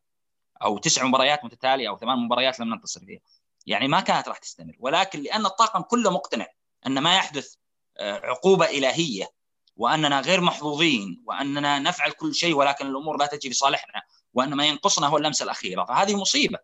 [0.63, 3.19] أو تسع مباريات متتالية أو ثمان مباريات لم ننتصر فيها.
[3.65, 4.75] يعني ما كانت راح تستمر.
[4.79, 6.47] ولكن لأن الطاقم كله مقتنع
[6.87, 7.53] أن ما يحدث
[7.97, 9.29] آه، عقوبة إلهية
[9.77, 14.01] وأننا غير محظوظين وأننا نفعل كل شيء ولكن الأمور لا تجي لصالحنا
[14.33, 15.85] وأن ما ينقصنا هو اللمسة الأخيرة.
[15.85, 16.59] فهذه مصيبة.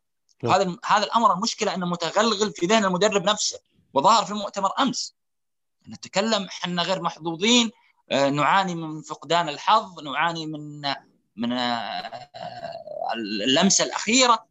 [0.46, 3.60] هذا هذا الأمر المشكلة أنه متغلغل في ذهن المدرب نفسه
[3.94, 5.16] وظهر في المؤتمر أمس.
[5.88, 7.72] نتكلم إحنا غير محظوظين
[8.12, 10.82] نعاني من فقدان الحظ نعاني من
[11.36, 11.54] من
[13.14, 14.46] اللمسة الأخيرة.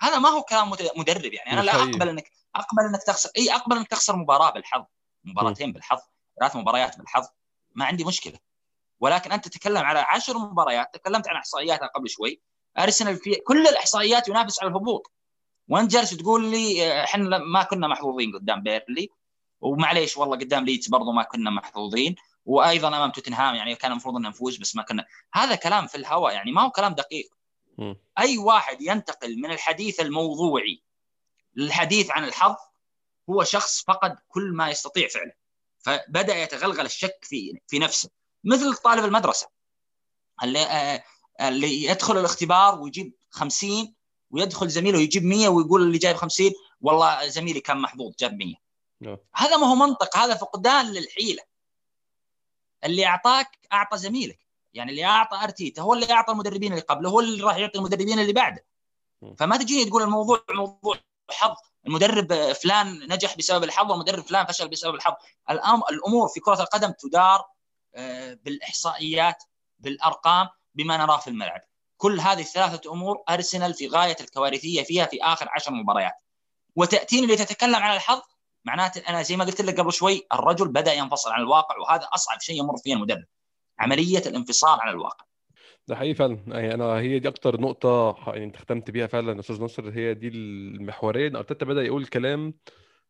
[0.00, 1.52] هذا ما هو كلام مدرب يعني.
[1.52, 4.84] أنا لا أقبل إنك أقبل إنك تخسر إي أقبل إنك تخسر مباراة بالحظ.
[5.24, 5.98] مباراتين بالحظ
[6.40, 7.26] ثلاث مباريات بالحظ.
[7.74, 8.38] ما عندي مشكلة.
[9.00, 12.40] ولكن أنت تتكلم على عشر مباريات تكلمت عن إحصائياتها قبل شوي.
[12.78, 15.12] أرسنال في كل الإحصائيات ينافس على الهبوط.
[15.68, 19.08] وانت جالس تقول لي إحنا ما كنا محظوظين قدام بيرلي.
[19.60, 22.16] ومعليش والله قدام ليدز برضو ما كنا محظوظين.
[22.48, 25.06] وأيضا أمام توتنهام يعني كان المفروض ان نفوز بس ما كنا.
[25.32, 27.30] هذا كلام في الهواء يعني ما هو كلام دقيق.
[27.78, 27.94] م.
[28.18, 30.82] أي واحد ينتقل من الحديث الموضوعي
[31.56, 32.56] للحديث عن الحظ
[33.30, 35.32] هو شخص فقد كل ما يستطيع فعله.
[35.78, 38.10] فبدأ يتغلغل الشك في في نفسه.
[38.44, 39.48] مثل طالب المدرسة
[40.42, 41.04] اللي آه
[41.40, 43.94] اللي يدخل الاختبار ويجيب 50
[44.30, 48.54] ويدخل زميله يجيب 100 ويقول اللي جايب 50 والله زميلي كان محظوظ جاب 100
[49.00, 49.16] نعم.
[49.34, 51.42] هذا ما هو منطق هذا فقدان للحيلة.
[52.84, 54.38] اللي أعطاك أعطى زميلك.
[54.74, 58.18] يعني اللي أعطى أرتيتا هو اللي أعطى المدربين اللي قبله هو اللي راح يعطي المدربين
[58.18, 58.64] اللي بعده.
[59.38, 60.96] فما تجيني تقول الموضوع موضوع
[61.30, 61.54] حظ.
[61.86, 65.12] المدرب فلان نجح بسبب الحظ والمدرب فلان فشل بسبب الحظ.
[65.90, 67.44] الأمور في كرة القدم تدار
[67.94, 69.42] آه، بالإحصائيات
[69.78, 71.60] بالأرقام بما نراه في الملعب.
[71.96, 76.14] كل هذه الثلاثة أمور أرسنال في غاية الكوارثية فيها في آخر عشر مباريات.
[76.76, 78.20] وتأتيني لتتكلم عن الحظ
[78.68, 82.40] معناته أنا زي ما قلت لك قبل شوي الرجل بدأ ينفصل عن الواقع وهذا أصعب
[82.40, 83.24] شيء يمر فيه المدرب
[83.78, 85.24] عملية الانفصال عن الواقع.
[85.88, 86.38] ده حقيقي فعلا.
[86.46, 90.28] يعني أنا هي دي أكتر نقطة يعني أنت ختمت بيها فعلا أستاذ نصر هي دي
[90.28, 92.54] المحوريه ان أرتيتا بدأ يقول كلام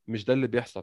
[0.09, 0.82] مش ده اللي بيحصل.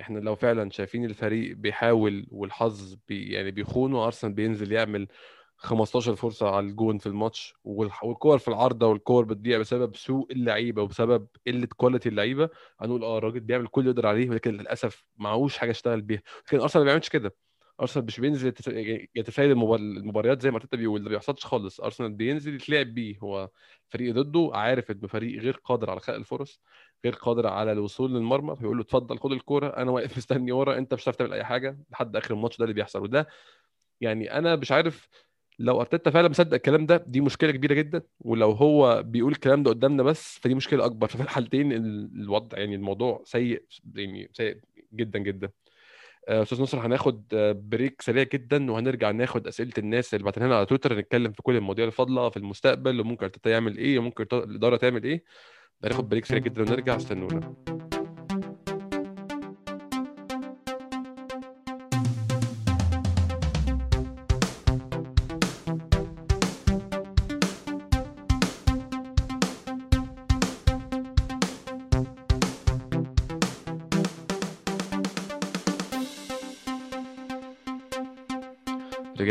[0.00, 5.08] إحنا لو فعلا شايفين الفريق بيحاول والحظ بي يعني بيخونه ارسنال بينزل يعمل
[5.56, 11.26] 15 فرصة على الجون في الماتش والكور في العارضة والكور بتضيع بسبب سوء اللعيبة وبسبب
[11.46, 12.48] قلة quality اللعيبة.
[12.80, 16.22] هنقول آه الراجل بيعمل كل اللي يقدر عليه ولكن للأسف معهوش حاجة يشتغل بيها.
[16.46, 17.34] لكن أرسنال ما بيعملش كده.
[17.80, 18.48] أرسنال مش بينزل
[19.16, 21.80] يتفادى المباريات زي ما ارتيتا بيقول ده ما بيحصلش خالص.
[21.80, 23.18] أرسنال بينزل يتلعب بيه.
[23.18, 23.50] هو
[23.88, 26.60] فريق ضده عارف انه فريق غير قادر على خلق الفرص
[27.04, 28.56] غير قادر على الوصول للمرمى.
[28.56, 31.78] فيقول له اتفضل خد الكورة أنا واقف مستني ورا أنت مش هتعرف تعمل أي حاجة
[31.90, 33.02] لحد آخر الماتش ده اللي بيحصل.
[33.02, 33.26] وده
[34.00, 35.08] يعني أنا مش عارف
[35.58, 38.02] لو أرتيتا فعلا مصدق الكلام ده دي مشكلة كبيرة جدا.
[38.20, 41.06] ولو هو بيقول الكلام ده قدامنا بس فدي مشكلة أكبر.
[41.08, 43.62] ففي الحالتين الوضع يعني الموضوع سيء
[43.94, 44.58] يعني سيء
[44.94, 45.50] جدا جدا.
[46.28, 47.24] آه، أستاذ نصر هناخد
[47.68, 50.98] break سريع جدا وهنرجع ناخد أسئلة الناس اللي بعتناها لنا على تويتر.
[50.98, 55.24] نتكلم في كل المواضيع الفاضله في المستقبل وممكن أرتيتا يعمل إيه وممكن الاداره تعمل إيه.
[55.84, 56.96] هناخد break سريع جدا ونرجع.
[56.96, 57.73] استنونا.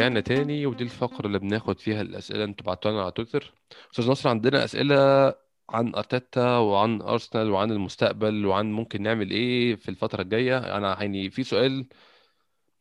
[0.03, 2.43] رجعنا تاني ودي الفقرة اللي بناخد فيها الأسئلة.
[2.43, 3.53] أنتوا بعتوها لنا على تويتر.
[3.91, 4.95] أستاذ نصر عندنا أسئلة
[5.69, 11.29] عن أرتيتا وعن أرسنال وعن المستقبل وعن ممكن نعمل إيه في الفترة الجاية؟ أنا يعني
[11.29, 11.87] في سؤال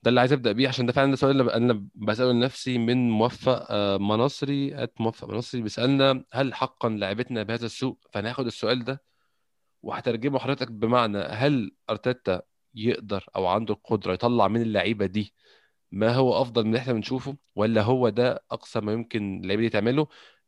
[0.03, 3.67] ده اللي عايز أبدأ بيه عشان ده فعلا ده سؤال أنا بسأله لنفسي من موفق
[3.71, 9.03] آه، مناصري أت موفق مناصري بيسألنا هل حقا لعبتنا بهذا السوء؟ فناخد السؤال ده
[9.83, 12.43] وهترجمه حضرتك بمعنى هل أرتيتا
[12.75, 15.35] يقدر أو عنده القدرة يطلع من اللعيبة دي
[15.93, 19.69] ما هو أفضل من اللي إحنا بنشوفه ولا هو ده أقصى ما يمكن اللعيبة دي
[19.69, 20.07] تعمله؟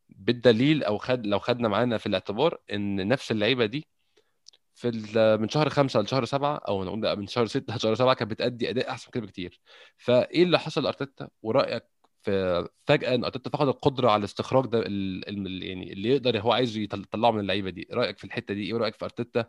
[0.09, 3.86] بالدليل أو خد لو خدنا معانا في الاعتبار إن نفس اللعيبة دي
[4.74, 4.90] في
[5.40, 8.90] من شهر خمسة لشهر سبعة أو نقول من شهر ستة لشهر سبعة كانت بتأدي أداء
[8.90, 9.61] أحسن كده بكتير.
[9.99, 11.84] فإيه اللي حصل لأرتيتا؟ ورأيك
[12.22, 17.30] في فجأة إن أرتيتا فقد القدرة على استخراج ده يعني اللي يقدر هو عايز يطلعه
[17.30, 17.88] من اللعيبة دي.
[17.92, 19.47] رأيك في الحتة دي إيه؟ رايك في أرتيتا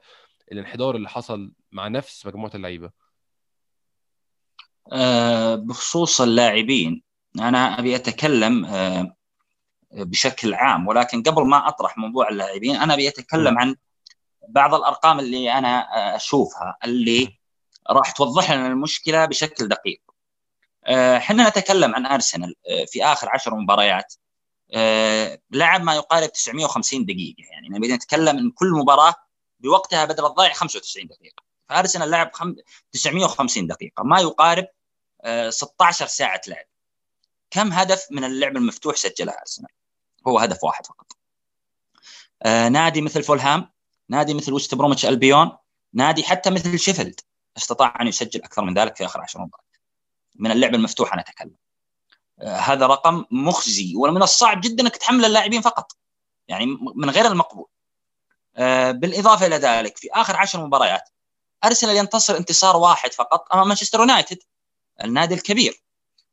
[0.52, 3.05] الانحدار اللي حصل مع نفس مجموعة اللعيبة؟ آه،
[5.56, 7.04] بخصوص اللاعبين.
[7.40, 9.16] أنا أبي أتكلم آه،
[9.92, 13.76] بشكل عام ولكن قبل ما أطرح موضوع اللاعبين أنا أبي أتكلم عن
[14.48, 17.40] بعض الأرقام اللي أنا آه، أشوفها اللي
[17.90, 20.02] راح توضح لنا المشكلة بشكل دقيق.
[21.18, 22.56] إحنا نتكلم عن أرسنال
[22.88, 24.14] في آخر عشر مباريات.
[25.52, 27.44] لعب ما يقارب 950 دقيقة.
[27.52, 29.14] يعني نبي نتكلم إن كل مباراة
[29.60, 31.44] بوقتها بدل الضائع 95 دقيقة.
[31.70, 32.32] فأرسنال لعب
[32.92, 34.04] 950 دقيقة.
[34.04, 34.68] ما يقارب
[35.50, 36.66] 16 ساعة لعب.
[37.52, 39.72] كم هدف من اللعب المفتوح سجلها أرسنال؟
[40.28, 41.12] هو هدف واحد فقط.
[42.44, 43.70] آه، نادي مثل فولهام
[44.10, 45.58] نادي مثل وست برومتش ألبيون
[45.94, 47.20] نادي حتى مثل شيفيلد
[47.58, 49.78] استطاع أن يسجل أكثر من ذلك في آخر 10 مباريات.
[50.36, 51.56] من اللعب المفتوح أنا أتكلم.
[52.42, 55.92] آه، هذا رقم مخزي ومن الصعب جدا إنك تحمل اللاعبين فقط.
[56.48, 56.66] يعني
[56.96, 57.68] من غير المقبول.
[58.56, 61.10] آه، بالإضافة إلى ذلك في آخر 10 مباريات
[61.64, 64.38] أرسنال ينتصر انتصار واحد فقط أمام مانشستر يونايتد.
[65.04, 65.82] النادي الكبير.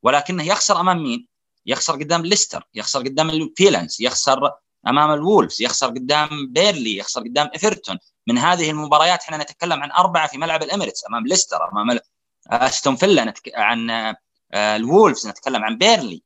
[0.02, 1.28] ولكنه يخسر أمام مين؟
[1.66, 4.52] يخسر قدام ليستر يخسر قدام الفيلنز يخسر
[4.86, 7.98] أمام الوولفز يخسر قدام بيرنلي يخسر قدام إيفرتون.
[8.26, 11.98] من هذه المباريات إحنا نتكلم عن أربعة في ملعب الإميريتس أمام ليستر أمام
[12.50, 13.50] أستون فيلا نتك...
[13.54, 14.16] عن آه،
[14.76, 16.22] الوولفز نتكلم عن بيرنلي.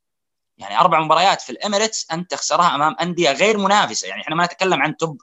[0.59, 4.09] يعني أربع مباريات في الإميريتس أنت تخسرها أمام أندية غير منافسة.
[4.09, 5.23] يعني إحنا ما نتكلم عن top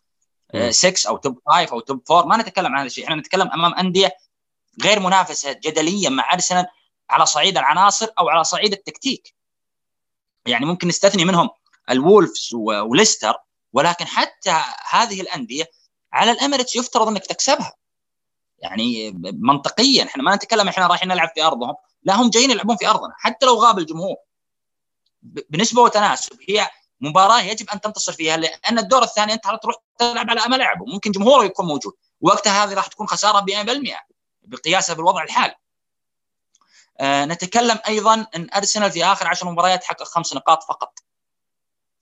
[0.70, 3.04] 6 أو top 5 أو top 4 ما نتكلم عن هذا الشيء.
[3.04, 4.18] إحنا نتكلم أمام أندية
[4.84, 6.66] غير منافسة جدليا مع أرسنال
[7.10, 9.36] على صعيد العناصر أو على صعيد التكتيك.
[10.46, 11.50] يعني ممكن نستثني منهم
[11.90, 13.34] الوولفز وليستر
[13.74, 15.72] ولكن حتى هذه الأندية
[16.14, 17.74] على الأميريتس يفترض أنك تكسبها.
[18.60, 21.76] يعني منطقيا إحنا ما نتكلم إحنا رايحين نلعب في أرضهم.
[22.04, 24.16] لا هم جايين يلعبون في أرضنا حتى لو غاب الجمهور.
[25.22, 26.70] بنسبة وتناسب هي
[27.02, 31.44] مباراة يجب أن تنتصر فيها لأن الدور الثاني أنت تروح تلعب على ملعب وممكن جمهوره
[31.44, 31.94] يكون موجود.
[32.22, 34.08] وقتها هذه راح تكون خسارة 100%
[34.44, 35.56] بقياسها بالوضع الحالي.
[37.02, 41.00] نتكلم أيضا إن أرسنال في آخر 10 مباريات حقق خمس نقاط فقط.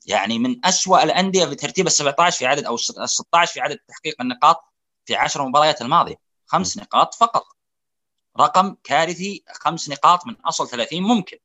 [0.06, 3.78] يعني من أسوأ الأندية في ترتيب ال 17 في عدد أو ال 16 في عدد
[3.88, 4.64] تحقيق النقاط
[5.06, 6.16] في 10 مباريات الماضية.
[6.46, 7.46] خمس نقاط فقط.
[8.40, 11.38] رقم كارثي خمس نقاط من أصل 30 ممكن.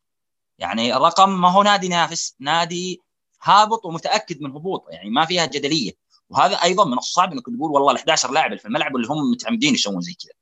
[0.59, 3.03] يعني الرقم ما هو نادي نافس نادي
[3.43, 4.91] هابط ومتأكد من هبوطه.
[4.91, 5.93] يعني ما فيها جدلية.
[6.31, 9.75] وهذا أيضا من الصعب إنك تقول والله ال 11 لاعب في الملعب اللي هم متعمدين
[9.75, 10.33] يسوون زي كذا.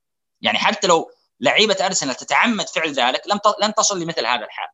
[0.41, 1.11] يعني حتى لو
[1.45, 4.69] لعيبة أرسنال تتعمد فعل ذلك لم لن تصل لمثل هذا الحال.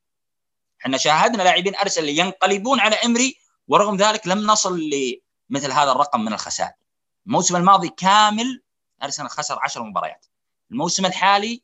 [0.80, 3.36] إحنا شاهدنا لاعبين أرسنال ينقلبون على إمري
[3.68, 6.72] ورغم ذلك لم نصل لمثل هذا الرقم من الخسائر.
[7.26, 8.62] الموسم الماضي كامل
[9.02, 10.26] أرسنال خسر 10 مباريات.
[10.70, 11.62] الموسم الحالي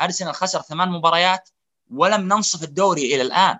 [0.00, 1.48] أرسنال خسر ثمان مباريات
[1.90, 3.58] ولم ننصف الدوري إلى الآن.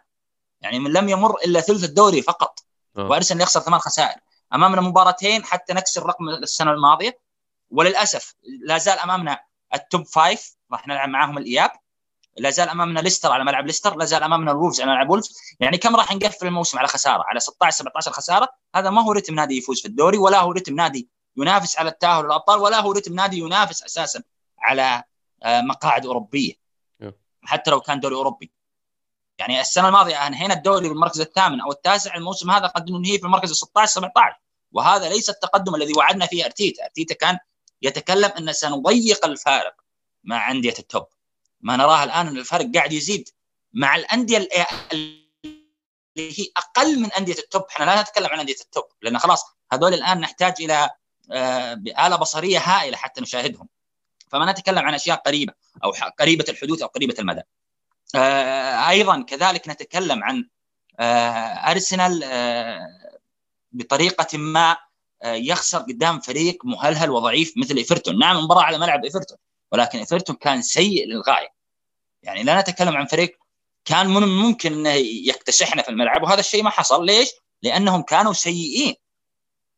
[0.61, 2.59] يعني من لم يمر إلا ثلث الدوري فقط.
[2.99, 3.11] أوه.
[3.11, 4.19] وأرسنال يخسر ثمان خسائر.
[4.55, 7.19] أمامنا مباراتين حتى نكسر رقم السنة الماضية.
[7.71, 9.45] وللأسف لا زال أمامنا
[9.75, 11.71] ال top five راح نلعب معاهم الإياب.
[12.37, 15.37] لا زال أمامنا ليستر على ملعب ليستر لا زال أمامنا الولفز على ملعب وولفز.
[15.61, 18.49] يعني كم راح نقفل الموسم على خسارة؟ على 16 17 خسارة.
[18.75, 22.25] هذا ما هو رتم نادي يفوز في الدوري ولا هو رتم نادي ينافس على التأهل
[22.25, 24.23] للابطال ولا هو رتم نادي ينافس أساسا
[24.59, 25.03] على
[25.43, 26.53] آه، مقاعد أوروبية.
[27.43, 28.53] حتى لو كان دوري أوروبي.
[29.39, 33.51] يعني السنة الماضية أنهينا الدوري بالمركز الثامن أو التاسع الموسم هذا قد ننهيه في المركز
[33.51, 34.37] ال 16 17
[34.73, 36.85] وهذا ليس التقدم الذي وعدنا فيه أرتيتا.
[36.85, 37.39] أرتيتا كان
[37.83, 39.75] يتكلم أن سنضيق الفارق.
[40.25, 41.07] مع أندية التوب.
[41.61, 43.29] ما نراه الآن ان الفرق قاعد يزيد
[43.73, 45.19] مع الأندية اللي
[46.17, 47.63] هي أقل من أندية ال top.
[47.71, 50.91] إحنا لا نتكلم عن أندية ال top لأن خلاص هذول الآن نحتاج إلى
[51.33, 53.69] آه، آلة بصرية هائلة حتى نشاهدهم.
[54.29, 55.53] فما نتكلم عن أشياء قريبة
[55.85, 55.91] أو
[56.21, 57.43] قريبة الحدوث أو قريبة المدى.
[58.15, 60.49] آه، أيضا كذلك نتكلم عن
[61.01, 62.25] آه، أرسنال
[63.73, 64.77] بطريقة ما
[65.25, 68.19] يخسر قدام فريق مهلهل وضعيف مثل إيفرتون.
[68.19, 69.39] نعم مباراة على ملعب إيفرتون.
[69.73, 71.49] ولكن إيفرتون كان سيء للغاية.
[72.23, 73.39] يعني لا نتكلم عن فريق
[73.85, 74.87] كان من ممكن
[75.27, 77.07] يكتسحنا في الملعب وهذا الشيء ما حصل.
[77.07, 77.31] ليش؟
[77.63, 78.95] لأنهم كانوا سيئين.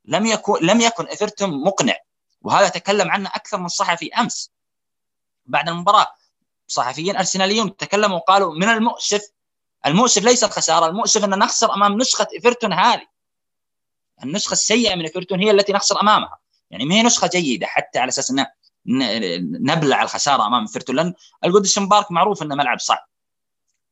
[0.05, 1.97] لم يكن لم يكن ايفرتون مقنع.
[2.43, 4.51] وهذا تكلم عنه أكثر من صحفي أمس.
[5.47, 6.15] بعد المباراة
[6.69, 9.31] صحفيين أرسناليون تكلموا وقالوا من المؤسف
[9.87, 13.07] المؤسف ليس الخسارة المؤسف أن نخسر أمام نسخة ايفرتون هذه.
[14.25, 16.39] النسخة السيئة من ايفرتون هي التي نخسر أمامها.
[16.71, 18.47] يعني ما هي نسخة جيدة حتى على أساس ان
[18.87, 21.15] نبلع الخسارة أمام إيفرتون لأن
[21.45, 23.09] الجودسون بارك معروف إنه ملعب صعب.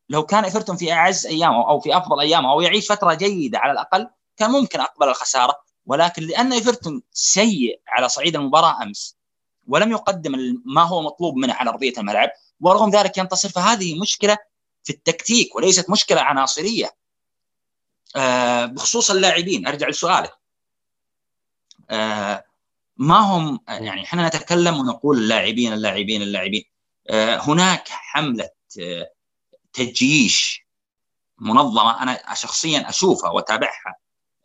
[0.09, 3.73] لو كان إيفرتون في أعز ايامه أو في أفضل ايامه أو يعيش فترة جيدة على
[3.73, 5.69] الأقل كان ممكن أقبل الخسارة.
[5.87, 9.17] ولكن لأن إيفرتون سيء على صعيد المباراة أمس
[9.67, 12.31] ولم يقدم ما هو مطلوب منه على أرضية الملعب
[12.61, 14.39] ورغم ذلك ينتصر فهذه مشكلة
[14.85, 16.91] في التكتيك وليست مشكلة عناصرية.
[18.17, 20.39] آه بخصوص اللاعبين أرجع لسؤالك.
[21.91, 22.45] آه
[22.99, 26.65] ما هم يعني إحنا نتكلم ونقول اللاعبين اللاعبين اللاعبين.
[27.11, 29.13] آه هناك حملة آه
[29.73, 30.69] تجيش
[31.39, 33.97] منظمة أنا شخصيا أشوفها وأتابعها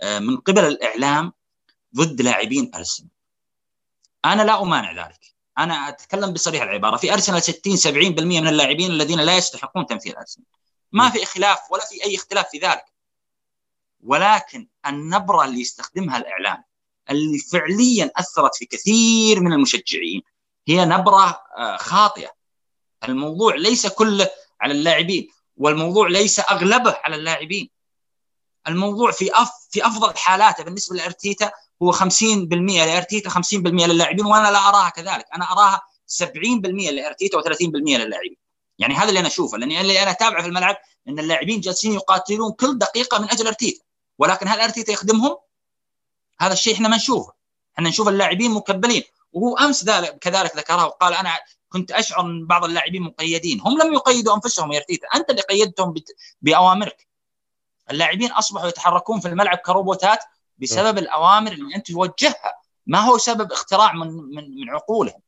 [0.01, 1.33] آه، من قبل الإعلام
[1.95, 3.09] ضد لاعبين أرسنال.
[4.25, 5.19] أنا لا أمانع ذلك.
[5.57, 6.97] أنا أتكلم بصريح العبارة.
[6.97, 10.47] في أرسنال 60 70% من اللاعبين الذين لا يستحقون تمثيل أرسنال.
[10.91, 12.85] ما في خلاف ولا في أي اختلاف في ذلك.
[14.03, 16.63] ولكن النبرة اللي يستخدمها الإعلام
[17.09, 20.21] اللي فعليا أثرت في كثير من المشجعين.
[20.67, 22.31] هي نبرة آه، خاطئة.
[23.03, 24.29] الموضوع ليس كله
[24.61, 25.27] على اللاعبين
[25.57, 27.69] والموضوع ليس أغلبه على اللاعبين.
[28.67, 31.51] الموضوع في أف في أفضل حالاته بالنسبة لأرتيتا
[31.83, 35.25] هو 50% لأرتيتا 50% للاعبين وأنا لا أراها كذلك.
[35.35, 38.37] أنا أراها 70% لأرتيتا و30% للاعبين.
[38.79, 40.77] يعني هذا اللي أنا أشوفه لأني اللي أنا أتابعه في الملعب
[41.07, 43.83] إن اللاعبين جالسين يقاتلون كل دقيقة من أجل أرتيتا.
[44.19, 45.37] ولكن هل أرتيتا يخدمهم؟
[46.39, 47.33] هذا الشيء إحنا ما نشوفه.
[47.75, 49.03] إحنا نشوف اللاعبين مكبلين.
[49.31, 53.61] وهو أمس ذلك كذلك ذكرها وقال أنا كنت أشعر إن بعض اللاعبين مقيدين.
[53.61, 55.93] هم لم يقيدوا أنفسهم يا ارتيتا أنت اللي قيدتهم
[56.41, 57.07] بأوامرك.
[57.91, 60.19] اللاعبين أصبحوا يتحركون في الملعب كروبوتات
[60.57, 62.61] بسبب الأوامر اللي أنت توجهها.
[62.87, 65.21] ما هو سبب اختراع من من من عقولهم؟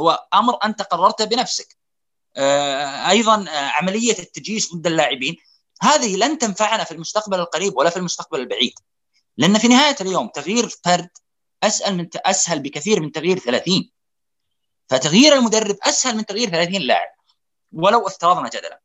[0.00, 1.76] هو أمر أنت قررته بنفسك.
[2.36, 5.36] آه، أيضا آه، عملية التجهيز ضد اللاعبين.
[5.82, 8.74] هذه لن تنفعنا في المستقبل القريب ولا في المستقبل البعيد.
[9.36, 11.10] لأن في نهاية اليوم تغيير فرد
[11.62, 13.90] أسهل من أسهل بكثير من تغيير 30
[14.88, 17.14] فتغيير المدرب أسهل من تغيير 30 لاعب
[17.72, 18.80] ولو افترضنا جدلا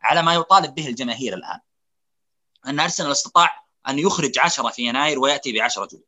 [0.00, 1.60] على ما يطالب به الجماهير الآن.
[2.66, 6.04] أن أرسنال استطاع أن يخرج 10 في يناير ويأتي ب 10 جدد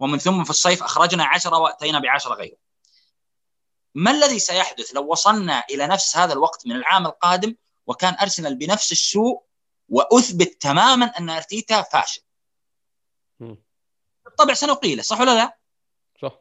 [0.00, 2.56] ومن ثم في الصيف أخرجنا 10 وأتينا ب 10 غيره.
[3.94, 7.54] ما الذي سيحدث لو وصلنا إلى نفس هذا الوقت من العام القادم
[7.86, 9.42] وكان أرسنال بنفس السوء
[9.88, 12.23] وأثبت تماما أن أرتيتا فاشل؟
[14.24, 15.58] بالطبع سنقيله صح ولا لا؟
[16.22, 16.32] صح,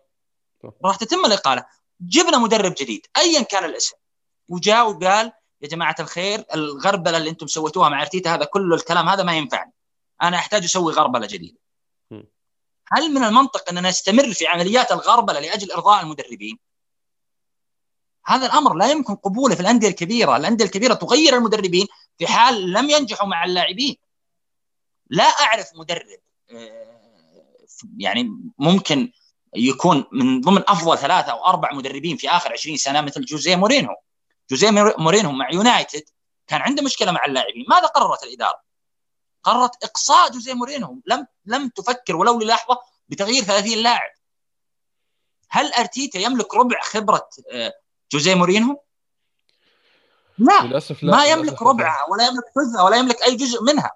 [0.63, 0.73] صح.
[0.85, 1.65] راح تتم الإقالة
[2.01, 3.95] جبنا مدرب جديد ايا كان الاسم
[4.49, 5.31] وجاء وقال
[5.61, 9.73] يا جماعة الخير الغربلة اللي أنتم سويتوها مع إرتيتا هذا كل الكلام هذا ما ينفعني
[10.21, 11.57] أنا أحتاج أسوي غربلة جديدة
[12.91, 16.59] هل من المنطق أننا نستمر في عمليات الغربلة لأجل إرضاء المدربين؟
[18.25, 21.87] هذا الأمر لا يمكن قبوله في الأندية الكبيرة، الأندية الكبيرة تغير المدربين
[22.17, 23.97] في حال لم ينجحوا مع اللاعبين.
[25.09, 26.19] لا أعرف مدرب
[27.97, 29.11] يعني ممكن
[29.55, 33.95] يكون من ضمن أفضل ثلاثة أو أربع مدربين في آخر 20 سنة مثل جوزيه مورينهو.
[34.49, 36.03] جوزيه مورينهو مع يونايتد
[36.47, 38.63] كان عنده مشكلة مع اللاعبين، ماذا قررت الإدارة؟
[39.43, 44.11] قررت إقصاء جوزيه مورينهو، لم لم تفكر ولو للحظة بتغيير 30 لاعب.
[45.49, 47.29] هل أرتيتا يملك ربع خبرة
[48.11, 48.79] جوزيه مورينهو؟
[50.37, 53.91] لا للأسف لا ما يملك ربعها ولا يملك ثلثها ولا يملك أي جزء منها.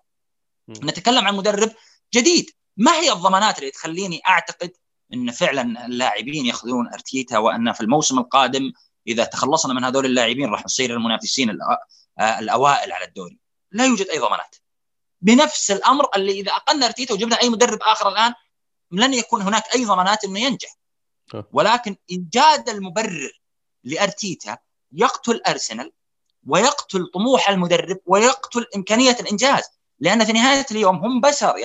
[0.68, 0.74] م.
[0.90, 1.72] نتكلم عن مدرب
[2.14, 4.72] جديد، ما هي الضمانات اللي تخليني أعتقد
[5.14, 8.72] إن فعلا اللاعبين يأخذون أرتيتا وإن في الموسم القادم
[9.08, 11.58] إذا تخلصنا من هذول اللاعبين راح نصير المنافسين
[12.20, 13.40] الأوائل على الدوري.
[13.72, 14.56] لا يوجد أي ضمانات.
[15.22, 18.34] بنفس الأمر اللي إذا أقلنا أرتيتا وجبنا أي مدرب آخر الآن
[18.92, 20.76] لن يكون هناك أي ضمانات إنه ينجح.
[21.54, 23.42] ولكن ايجاد المبرر
[23.84, 24.58] لأرتيتا
[24.92, 25.92] يقتل أرسنال
[26.48, 29.64] ويقتل طموح المدرب ويقتل إمكانية الإنجاز.
[30.00, 31.58] لأن في نهاية اليوم هم بشر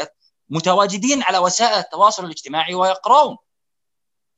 [0.52, 3.36] متواجدين على وسائل التواصل الاجتماعي ويقرون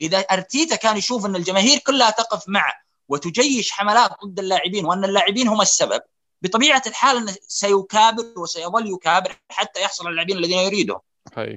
[0.00, 2.74] إذا أرتيتا كان يشوف أن الجماهير كلها تقف معه
[3.08, 6.00] وتجيش حملات ضد اللاعبين وأن اللاعبين هم السبب
[6.42, 10.98] بطبيعة الحال انه سيكابر وسيظل يكابر حتى يحصل على اللاعبين الذين يريدهم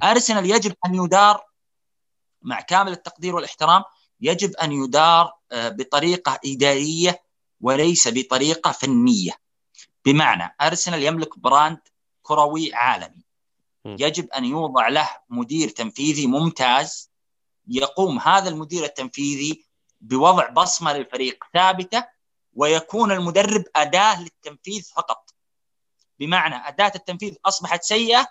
[0.04, 1.44] أرسنال يجب أن يدار
[2.42, 3.84] مع كامل التقدير والإحترام
[4.22, 7.22] يجب أن يدار آه، بطريقة إدارية
[7.62, 9.32] وليس بطريقة فنية.
[10.06, 11.80] بمعنى أرسنال يملك brand
[12.22, 13.27] كروي عالمي.
[13.88, 17.12] يجب أن يوضع له مدير تنفيذي ممتاز
[17.68, 19.66] يقوم هذا المدير التنفيذي
[20.02, 22.06] بوضع بصمة للفريق ثابتة
[22.54, 25.30] ويكون المدرب أداة للتنفيذ فقط.
[26.20, 28.28] بمعنى أداة التنفيذ أصبحت سيئة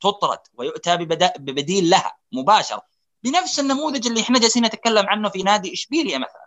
[0.00, 0.96] تطرد ويؤتى
[1.38, 2.82] ببديل لها مباشرة.
[3.22, 6.46] بنفس النموذج اللي إحنا جالسين نتكلم عنه في نادي إشبيليا مثلا.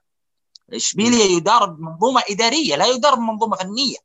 [0.74, 3.98] إشبيليا يدار بمنظومه إدارية لا يدار بمنظومه فنية.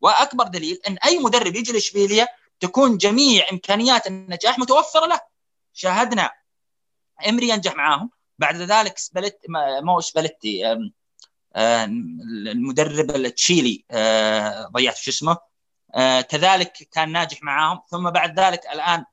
[0.00, 2.28] وأكبر دليل إن أي مدرب يجي لإشبيليا
[2.60, 5.20] تكون جميع إمكانيات النجاح متوفرة له.
[5.72, 6.30] شاهدنا
[7.28, 8.10] إمري ينجح معاهم.
[8.38, 9.38] بعد ذلك سبلت
[9.82, 10.78] مو سبلتي
[11.56, 13.84] المدرب التشيلي
[14.72, 15.36] ضيعت شو اسمه
[16.28, 17.80] كذلك كان ناجح معاهم.
[17.90, 19.04] ثم بعد ذلك الآن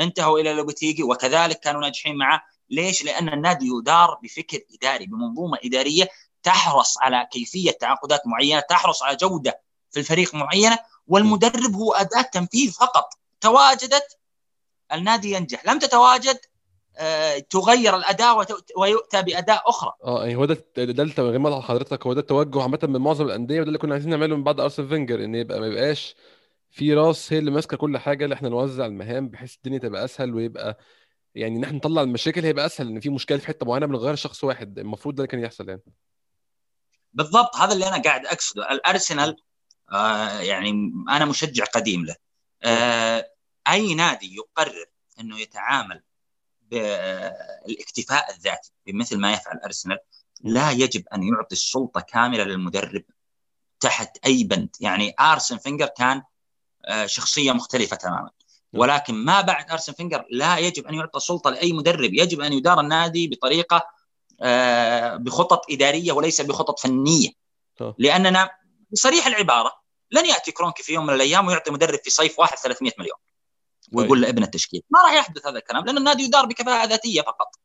[0.00, 6.08] انتهوا إلى لوبتيجي وكذلك كانوا ناجحين معه ليش؟ لأن النادي يدار بفكر إداري بمنظومة إدارية
[6.42, 12.72] تحرص على كيفية تعاقدات معينة، تحرص على جودة في الفريق معينة والمدرب هو أداة تنفيذ
[12.72, 13.08] فقط.
[13.40, 14.18] تواجدت
[14.92, 15.66] النادي ينجح.
[15.66, 16.38] لم تتواجد
[16.96, 18.46] آه، تغير الأداء
[18.78, 19.92] ويؤتى بأداء أخرى.
[20.04, 22.06] آه يعني هو ده ده غير ما حضرتك.
[22.06, 24.88] هو ده التوجه عامة من معظم الأندية وده اللي كنا عايزين نعمله من بعد ارسنال
[24.88, 26.16] فينجر إن يبقى ما يبقاش
[26.70, 30.34] في راس هي اللي ماسكة كل حاجة اللي إحنا نوزع المهام بحيث الدنيا تبقى أسهل
[30.34, 30.78] ويبقى
[31.34, 34.44] يعني إن إحنا نطلع المشاكل هيبقى أسهل إن في مشكلة في حتة معينة بنغير شخص
[34.44, 34.78] واحد.
[34.78, 35.82] المفروض ده اللي كان يحصل يعني.
[37.12, 37.56] بالضبط.
[37.56, 38.70] هذا اللي أنا قاعد أقصده.
[38.70, 39.36] الأرسنال
[40.40, 42.16] يعني أنا مشجع قديم له.
[42.62, 43.30] آه
[43.68, 44.86] أي نادي يقرر
[45.20, 46.02] إنه يتعامل
[46.62, 49.98] بالاكتفاء الذاتي بمثل ما يفعل أرسنال
[50.44, 53.02] لا يجب أن يعطي السلطة كاملة للمدرب
[53.80, 54.76] تحت أي بند.
[54.80, 56.22] يعني أرسن فينجر كان
[56.84, 58.30] آه، شخصية مختلفة تماما.
[58.72, 62.14] ولكن ما بعد أرسن فينجر لا يجب أن يعطى سلطة لأي مدرب.
[62.14, 63.82] يجب أن يدار النادي بطريقة
[64.40, 67.28] آه، بخطط إدارية وليس بخطط فنية.
[67.98, 68.50] لأننا
[68.94, 69.72] بصريح العبارة
[70.10, 73.18] لن يأتي كرونكي في يوم من الأيام ويعطي مدرب في صيف واحد 300 مليون.
[73.92, 77.56] ويقول له ابن التشكيل ما راح يحدث هذا الكلام لأن النادي يدار بكفاءة ذاتية فقط.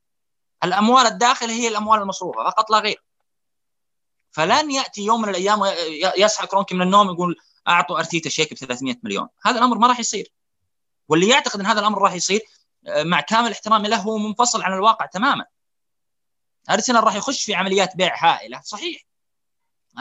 [0.64, 3.04] الأموال الداخل هي الأموال المصروفة فقط لا غير.
[4.32, 5.60] فلن يأتي يوم من الأيام
[6.18, 7.36] يصحى كرونكي من النوم يقول
[7.68, 9.28] أعطوا أرتيتا شيك ب 300 مليون.
[9.46, 10.32] هذا الأمر ما راح يصير.
[11.08, 12.42] واللي يعتقد إن هذا الأمر راح يصير
[12.88, 15.46] مع كامل احترامي له هو منفصل عن الواقع تماما.
[16.70, 19.02] أرسنال راح يخش في عمليات بيع هائلة صحيح.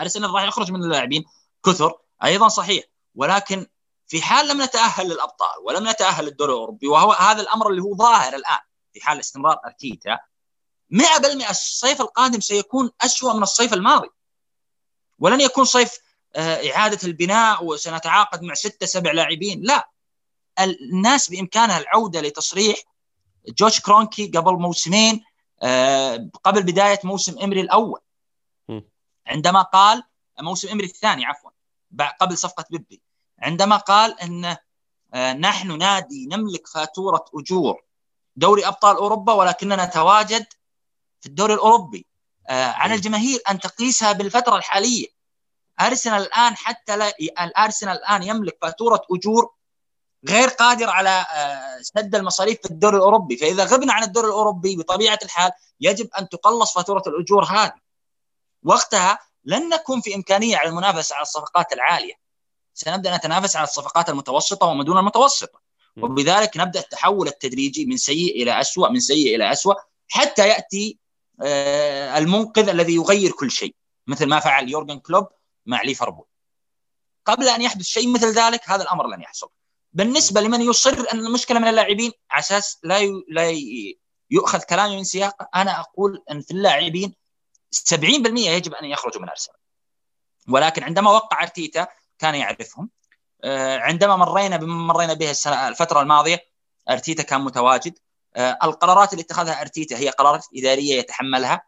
[0.00, 1.24] ارسنال راح يخرج من اللاعبين.
[1.66, 2.84] كثر أيضا صحيح.
[3.14, 3.66] ولكن
[4.06, 8.34] في حال لم نتأهل للأبطال ولم نتأهل للدوري الأوروبي وهو هذا الأمر اللي هو ظاهر
[8.34, 8.58] الآن
[8.92, 10.18] في حال استمرار أرتيتا
[10.90, 14.08] 100% الصيف القادم سيكون أسوأ من الصيف الماضي.
[15.18, 15.98] ولن يكون صيف
[16.36, 19.62] إعادة البناء وسنتعاقد مع ستة سبع لاعبين.
[19.62, 19.90] لا.
[20.60, 22.76] الناس بإمكانها العودة لتصريح
[23.48, 25.24] جوش كرونكي قبل موسمين
[26.44, 28.00] قبل بداية موسم إمري الأول.
[29.28, 30.02] عندما قال
[30.40, 31.50] موسم إمري الثاني عفوا
[32.20, 33.02] قبل صفقة بيبي.
[33.38, 34.56] عندما قال أن
[35.40, 37.82] نحن نادي نملك فاتورة أجور
[38.36, 40.46] دوري أبطال أوروبا ولكننا نتواجد
[41.20, 42.06] في الدوري الأوروبي.
[42.48, 45.06] آه عن الجماهير أن تقيسها بالفترة الحالية.
[45.80, 47.08] أرسنال الآن حتى لا
[47.40, 49.54] الارسنال الآن يملك فاتورة أجور
[50.28, 53.36] غير قادر على آه سد المصاريف في الدوري الأوروبي.
[53.36, 57.87] فإذا غبنا عن الدوري الأوروبي بطبيعة الحال يجب أن تقلص فاتورة الأجور هذه.
[58.68, 62.14] وقتها لن نكون في إمكانية على المنافسة على الصفقات العالية
[62.74, 65.60] سنبدأ نتنافس على الصفقات المتوسطة وما دون المتوسطه
[66.02, 69.74] وبذلك نبدأ التحول التدريجي من سيء إلى اسوء من سيء إلى اسوء
[70.08, 70.98] حتى يأتي
[72.16, 73.74] المنقذ الذي يغير كل شيء
[74.06, 75.26] مثل ما فعل يورجن كلوب
[75.66, 76.26] مع ليفربول
[77.24, 79.48] قبل أن يحدث شيء مثل ذلك هذا الأمر لن يحصل
[79.92, 83.00] بالنسبة لمن يصر أن المشكلة من اللاعبين على أساس لا.
[83.28, 83.54] لا.
[84.30, 87.14] يؤخذ كلامي من سياقه أنا أقول أن في اللاعبين
[87.70, 89.58] 70% يجب أن يخرجوا من أرسنال.
[90.48, 91.86] ولكن عندما وقع أرتيتا
[92.18, 92.90] كان يعرفهم.
[93.84, 96.44] عندما مرينا بما مرينا به الفترة الماضية
[96.90, 97.98] أرتيتا كان متواجد.
[98.36, 101.62] القرارات اللي اتخذها أرتيتا هي قرارات إدارية يتحملها.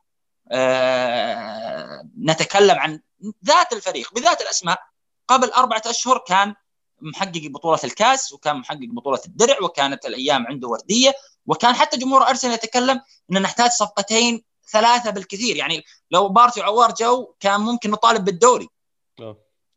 [2.19, 3.01] نتكلم عن
[3.45, 4.15] ذات الفريق.
[4.15, 4.83] بذات الأسماء
[5.29, 6.55] قبل أربعة أشهر كان
[7.01, 11.13] محقق بطولة الكاس وكان محقق بطولة الدرع وكانت الأيام عنده وردية.
[11.47, 13.01] وكان حتى جمهور أرسنال يتكلم
[13.33, 15.57] إن نحتاج صفقتين ثلاثة بالكثير.
[15.57, 18.69] يعني لو بارتي وعوار جو كان ممكن نطالب بالدوري.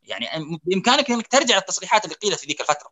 [0.04, 2.92] يعني بإمكانك إنك ترجع للتصريحات اللي قيلت في ذيك الفترة.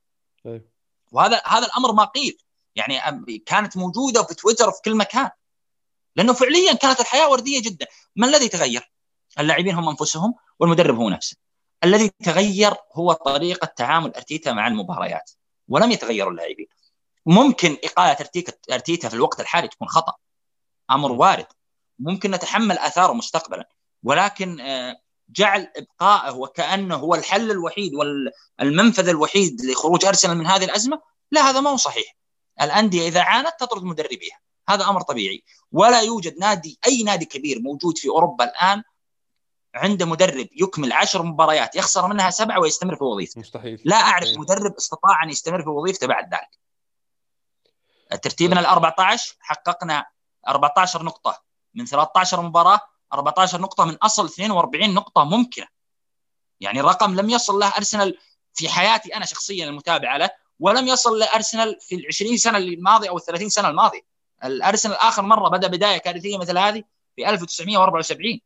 [1.11, 2.37] وهذا هذا الأمر ما قيل.
[2.75, 2.99] يعني
[3.45, 5.29] كانت موجودة في تويتر وفي كل مكان.
[6.15, 7.87] لأنه فعليا كانت الحياة وردية جدا.
[8.15, 8.91] ما الذي تغير؟
[9.39, 11.37] اللاعبين هم أنفسهم والمدرب هو نفسه.
[11.83, 15.31] الذي تغير هو طريقة تعامل أرتيتا مع المباريات.
[15.67, 16.67] ولم يتغيروا اللاعبين.
[17.25, 18.17] ممكن إقالة
[18.71, 20.13] أرتيتا في الوقت الحالي تكون خطأ.
[20.91, 21.45] أمر وارد.
[22.01, 23.69] ممكن نتحمل آثاره مستقبلا.
[24.03, 24.57] ولكن
[25.29, 27.91] جعل إبقائه وكأنه هو الحل الوحيد
[28.59, 32.15] والمنفذ الوحيد لخروج أرسنال من هذه الأزمة لا هذا ما هو صحيح.
[32.61, 34.39] الأندية إذا عانت تطرد مدربيها.
[34.69, 35.43] هذا أمر طبيعي.
[35.71, 38.83] ولا يوجد نادي أي نادي كبير موجود في أوروبا الآن
[39.75, 43.39] عنده مدرب يكمل عشر مباريات يخسر منها سبعة ويستمر في وظيفته.
[43.39, 44.37] مستحيل لا أعرف أيه.
[44.37, 46.59] مدرب استطاع أن يستمر في وظيفته بعد ذلك.
[48.21, 50.05] ترتيبنا ال 14 حققنا
[50.47, 51.50] 14 نقطة.
[51.73, 52.79] من 13 مباراة
[53.13, 55.67] 14 نقطة من أصل 42 نقطة ممكنة.
[56.59, 58.17] يعني رقم لم يصل له أرسنال
[58.53, 63.17] في حياتي أنا شخصيا المتابعة له ولم يصل لارسنال في ال 20 سنة الماضية أو
[63.17, 64.01] ال 30 سنة الماضية.
[64.43, 66.83] الأرسنال آخر مرة بدأ بداية كارثية مثل هذه
[67.15, 68.39] في 1974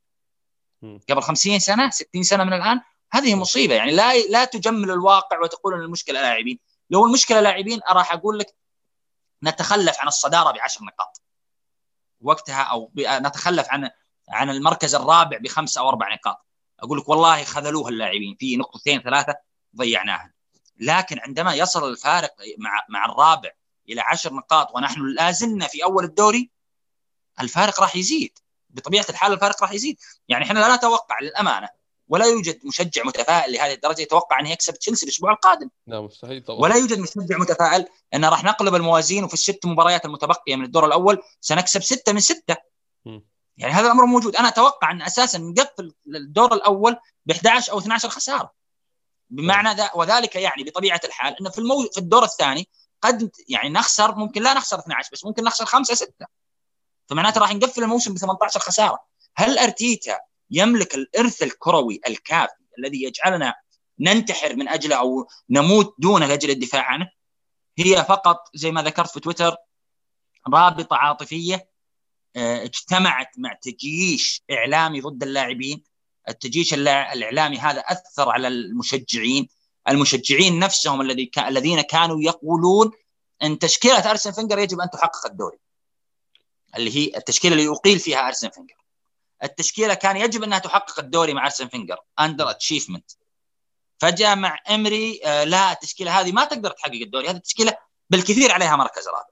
[1.10, 3.76] قبل 50 سنة 60 سنة من الآن هذه مصيبة.
[3.76, 6.60] يعني لا لا تجمل الواقع وتقول إن المشكلة لاعبين.
[6.90, 8.56] لو المشكلة لاعبين راح أقول لك
[9.44, 11.22] نتخلف عن الصدارة بعشر نقاط.
[12.26, 13.90] وقتها أو نتخلف عن
[14.30, 16.46] عن المركز الرابع بخمس أو أربع نقاط.
[16.80, 18.36] أقول لك والله خذلوها اللاعبين.
[18.40, 19.36] في نقطتين ثلاثة
[19.78, 20.34] ضيعناها
[20.80, 23.50] لكن عندما يصل الفارق مع مع الرابع
[23.90, 26.52] إلى عشر نقاط ونحن لا زلنا في أول الدوري
[27.40, 28.40] الفارق راح يزيد.
[28.70, 29.98] بطبيعة الحال الفارق راح يزيد.
[30.28, 31.70] يعني إحنا لا نتوقع للأمانة
[32.08, 35.70] ولا يوجد مشجع متفائل لهذه الدرجة يتوقع انه يكسب تشيلسي الأسبوع القادم.
[35.88, 36.60] لا مستحيل طبعا.
[36.60, 41.22] ولا يوجد مشجع متفائل انه راح نقلب الموازين وفي الست مباريات المتبقية من الدور الأول
[41.42, 42.56] سنكسب ستة من ستة.
[43.06, 43.20] م.
[43.58, 44.36] يعني هذا الأمر موجود.
[44.36, 48.52] أنا أتوقع أن أساسا نقفل الدور الأول ب 11 أو 12 خسارة.
[49.30, 51.90] بمعنى ذا وذلك يعني بطبيعة الحال انه في المو...
[51.94, 52.70] في الدور الثاني
[53.02, 56.12] قد يعني نخسر ممكن لا نخسر 12 بس ممكن نخسر 5 6
[57.08, 59.00] فمعناته راح نقفل الموسم ب 18 خسارة.
[59.36, 60.20] هل أرتيتا
[60.52, 63.54] يملك الإرث الكروي الكافي الذي يجعلنا
[64.00, 67.10] ننتحر من اجله أو نموت دونه لاجل الدفاع عنه.
[67.78, 69.56] هي فقط زي ما ذكرت في تويتر
[70.54, 71.70] رابطة عاطفية
[72.36, 75.84] اجتمعت مع تجيش إعلامي ضد اللاعبين.
[76.30, 79.48] التجيش الإعلامي هذا أثر على المشجعين.
[79.90, 81.32] المشجعين نفسهم الذي.
[81.38, 82.92] الذين كانوا يقولون
[83.44, 85.58] إن تشكيلة أرسن فينجر يجب أن تحقق الدوري.
[86.78, 88.85] اللي هي التشكيلة اللي يقيل فيها أرسن فينجر.
[89.44, 93.12] التشكيلة كان يجب أنها تحقق الدوري مع أرسن فينجر under achievement
[93.98, 97.78] فجاء مع إمري آه لا التشكيلة هذه ما تقدر تحقق الدوري هذه التشكيلة
[98.10, 99.30] بالكثير عليها مركز رابع.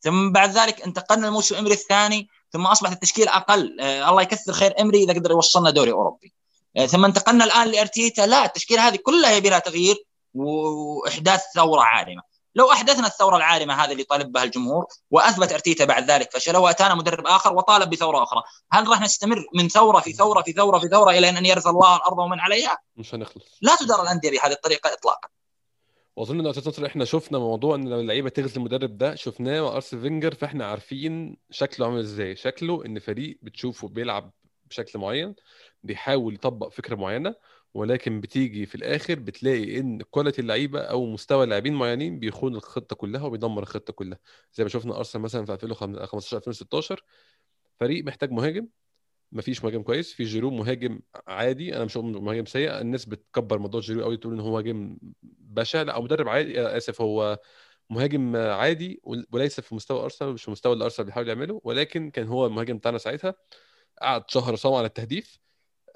[0.00, 4.80] ثم بعد ذلك انتقلنا لموسم إمري الثاني ثم اصبح التشكيل أقل آه الله يكثر خير
[4.80, 6.34] إمري إذا قدر يوصلنا دوري أوروبي.
[6.76, 12.22] آه ثم انتقلنا الآن لأرتيتا لا التشكيل هذه كلها يبي لها تغيير وإحداث ثورة عارمه
[12.54, 16.94] لو أحدثنا الثورة العارمه هذه اللي طالب بها الجمهور وأثبت أرتيتا بعد ذلك فشل واتانا
[16.94, 18.42] مدرب آخر وطالب بثورة أخرى،
[18.72, 21.96] هل راح نستمر من ثورة في ثورة في ثورة في ثورة إلى أن يرث الله
[21.96, 25.28] الأرض ومن عليها؟ مش هنخلص لا تدار الأندية بهذه الطريقة اطلاقا.
[26.16, 30.66] وأظن إن إحنا شفنا موضوع إن اللعيبة تخذل المدرب ده شفناه مع أرسن فينجر فإحنا
[30.66, 34.32] عارفين شكله عامل إزاي شكله إن فريق بتشوفه بيلعب
[34.70, 35.34] بشكل معين
[35.82, 37.34] بيحاول يطبق فكرة معينة
[37.74, 43.22] ولكن بتيجي في الآخر بتلاقي إن quality اللعيبة أو مستوى لاعبين معينين بيخون الخطة كلها
[43.22, 44.18] وبيدمر الخطة كلها.
[44.54, 47.04] زي ما شفنا أرسنال مثلا في 2015 2016
[47.80, 48.68] فريق محتاج مهاجم.
[49.32, 54.02] مفيش مهاجم كويس فيه جيرو مهاجم عادي أنا مش مهاجم سيء الناس بتكبر موضوع جيرو
[54.02, 57.38] قوي تقول إن هو مهاجم بشع لا أو مدرب عادي آسف هو
[57.90, 59.00] مهاجم عادي
[59.32, 62.76] وليس في مستوى أرسنال مش في مستوى اللي أرسنال بيحاول يعمله ولكن كان هو المهاجم
[62.78, 63.34] بتاعنا ساعتها.
[64.02, 65.38] قعد شهر صايم على التهديف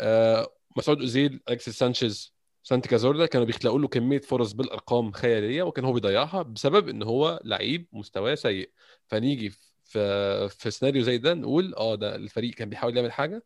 [0.00, 5.84] آه مسعود أوزيل أليكسيس سانشيز سانتي كازورلا كانوا بيخلقوا له كمية فرص بالأرقام خيالية وكان
[5.84, 8.70] هو بيضيعها بسبب إن هو لعيب مستواه سيء.
[9.08, 9.50] فنيجي
[9.84, 13.44] في في سيناريو زي ده نقول آه ده الفريق كان بيحاول يعمل حاجة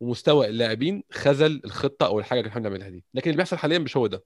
[0.00, 3.04] ومستوى اللاعبين خذل الخطة أو الحاجة اللي إحنا بنعملها دي.
[3.14, 4.24] لكن اللي بيحصل حاليا مش هو ده.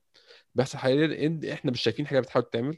[0.55, 2.77] بيحصل حاليا إن إحنا مش شايفين حاجة بتحاول تعمل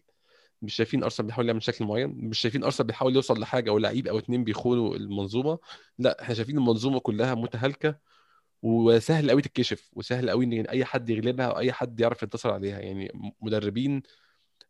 [0.62, 4.08] مش شايفين أرسنال بيحاول يعمل شكل معين مش شايفين أرسنال بيحاول يوصل لحاجة أو لعيب
[4.08, 5.60] أو اتنين بيخونوا المنظومة.
[6.00, 8.11] لا إحنا شايفين المنظومة كلها متهالكة
[8.62, 12.80] وسهل قوي تتكشف وسهل قوي إن أي حد يغلبها أو أي حد يعرف ينتصر عليها.
[12.80, 14.02] يعني مدربين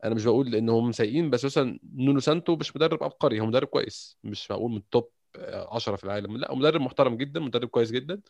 [0.03, 4.17] أنا مش بقول انهم سيئين بس مثلا نونو سانتو مش مدرب عبقري هو مدرب كويس
[4.23, 6.37] مش معقول من ال top 10 في العالم.
[6.37, 8.21] لا مدرب محترم جدا مدرب كويس جدا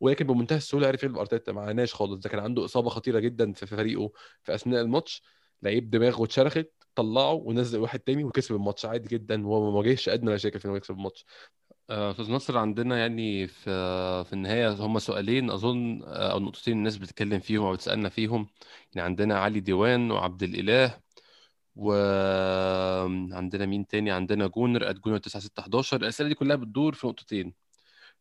[0.00, 1.52] ولكن بمنتهى السهولة عرف يغلب أرتيتا.
[1.52, 2.20] ما عاناش خالص.
[2.20, 5.22] ده كان عنده إصابة خطيرة جدا في فريقه في أثناء الماتش.
[5.62, 8.86] لعيب دماغه اتشرخت طلعه ونزل واحد تاني وكسب الماتش.
[8.86, 11.24] عادي جدا وهو ما واجهش أدنى مشاكل في إنه يكسب الماتش.
[11.90, 13.64] أستاذ نصر عندنا يعني في
[14.24, 18.46] في النهاية هم سؤالين أظن أو نقطتين الناس بتتكلم فيهم أو بتسألنا فيهم.
[18.94, 21.00] يعني عندنا علي ديوان وعبد الإله
[21.76, 27.54] وعندنا مين تاني؟ عندنا جونر جونر 9611 الأسئلة دي كلها بتدور في نقطتين.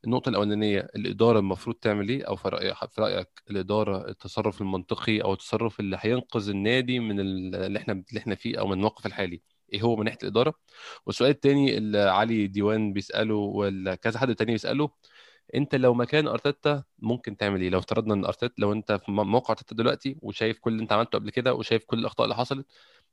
[0.06, 5.34] النقطة الأولانية الإدارة المفروض تعمل إيه؟ أو في رأيك, في رأيك الإدارة التصرف المنطقي أو
[5.34, 9.42] التصرف اللي هينقذ النادي من اللي إحنا اللي إحنا فيه أو من الموقف الحالي؟
[9.74, 10.54] إيه هو من ناحية الإدارة؟
[11.06, 14.90] والسؤال الثاني اللي علي ديوان بيسأله ولا كذا حد تاني بيسأله
[15.56, 19.52] أنت لو مكان أرتيتا ممكن تعمل إيه؟ لو افترضنا إن أرتيتا لو أنت في موقع
[19.52, 22.66] أرتيتا دلوقتي وشايف كل اللي أنت عملته قبل كده وشايف كل الأخطاء اللي حصلت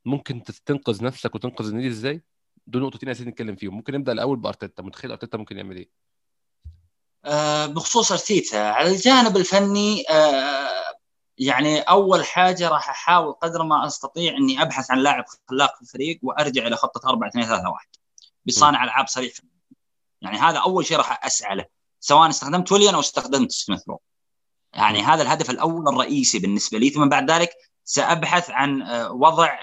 [0.04, 2.22] ممكن تنقذ نفسك وتنقذ النادي إزاي؟
[2.66, 3.74] دول نقطتين عايزين نتكلم فيهم.
[3.74, 4.82] ممكن نبدأ الأول بأرتيتا.
[4.82, 5.90] متخيل أرتيتا ممكن يعمل إيه؟
[7.24, 8.57] أه بخصوص أرتيتا.
[8.57, 10.86] على الجانب الفني أه
[11.39, 16.18] يعني أول حاجة راح أحاول قدر ما أستطيع إني أبحث عن لاعب خلاق في الفريق
[16.22, 17.87] وأرجع إلى خطة 4 2 3 1
[18.47, 19.32] بصانع ألعاب صريح
[20.22, 21.64] يعني هذا أول شيء راح أسعى له.
[22.01, 24.01] سواء استخدمت ويليان أو استخدمت سميث رو.
[24.74, 26.91] يعني هذا الهدف الأول الرئيسي بالنسبة لي.
[26.91, 27.51] ثم بعد ذلك
[27.84, 29.59] سأبحث عن وضع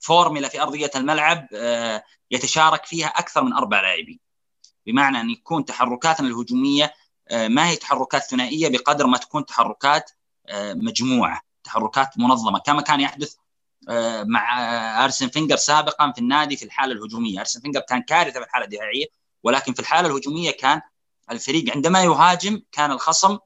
[0.00, 1.46] فورميلا في أرضية الملعب
[2.30, 4.20] يتشارك فيها أكثر من أربع لاعبين.
[4.86, 6.94] بمعنى أن يكون تحركاتنا الهجومية
[7.32, 10.10] ما هي تحركات ثنائية بقدر ما تكون تحركات
[10.54, 13.34] مجموعة تحركات منظمة كما كان يحدث
[14.22, 18.64] مع أرسن فينجر سابقا في النادي في الحالة الهجومية، أرسن فينجر كان كارثة في الحالة
[18.64, 19.06] الدفاعية
[19.42, 20.80] ولكن في الحالة الهجومية كان
[21.30, 23.38] الفريق عندما يهاجم كان الخصم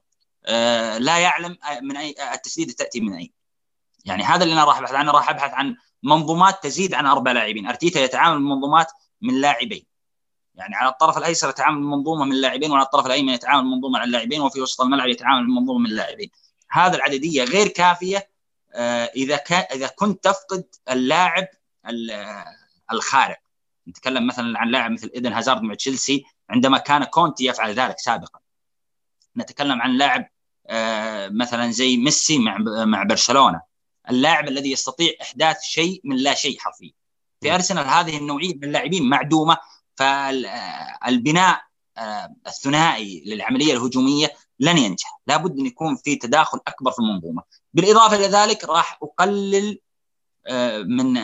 [0.97, 3.33] لا يعلم من أي التسديده تأتي من اين.
[4.05, 7.67] يعني هذا اللي أنا راح أبحث عنه راح أبحث عن منظومات تزيد عن أربع لاعبين،
[7.67, 8.91] أرتيتا يتعامل بمنظومات
[9.21, 9.85] من لاعبين.
[10.55, 14.41] يعني على الطرف الأيسر يتعامل بمنظومه من لاعبين وعلى الطرف الأيمن يتعامل بمنظومه من لاعبين
[14.41, 16.31] وفي وسط الملعب يتعامل بمنظومه من لاعبين.
[16.69, 18.29] هذا العددية غير كافية
[19.15, 21.47] إذا كان إذا كنت تفقد اللاعب
[22.91, 23.37] الخارق.
[23.87, 28.39] نتكلم مثلا عن لاعب مثل إيدن هازارد مع تشيلسي عندما كان كونتي يفعل ذلك سابقا.
[29.37, 30.29] نتكلم عن لاعب
[31.31, 33.61] مثلا زي ميسي مع مع برشلونة.
[34.09, 36.91] اللاعب الذي يستطيع إحداث شيء من لا شيء حرفيا.
[37.41, 39.57] في أرسنال هذه النوعية من اللاعبين معدومة
[39.95, 41.61] فالبناء
[42.47, 45.19] الثنائي للعملية الهجومية لن ينجح.
[45.27, 47.43] لابد أن يكون في تداخل أكبر في المنظومة.
[47.73, 49.79] بالإضافة إلى ذلك راح أقلل
[50.85, 51.17] من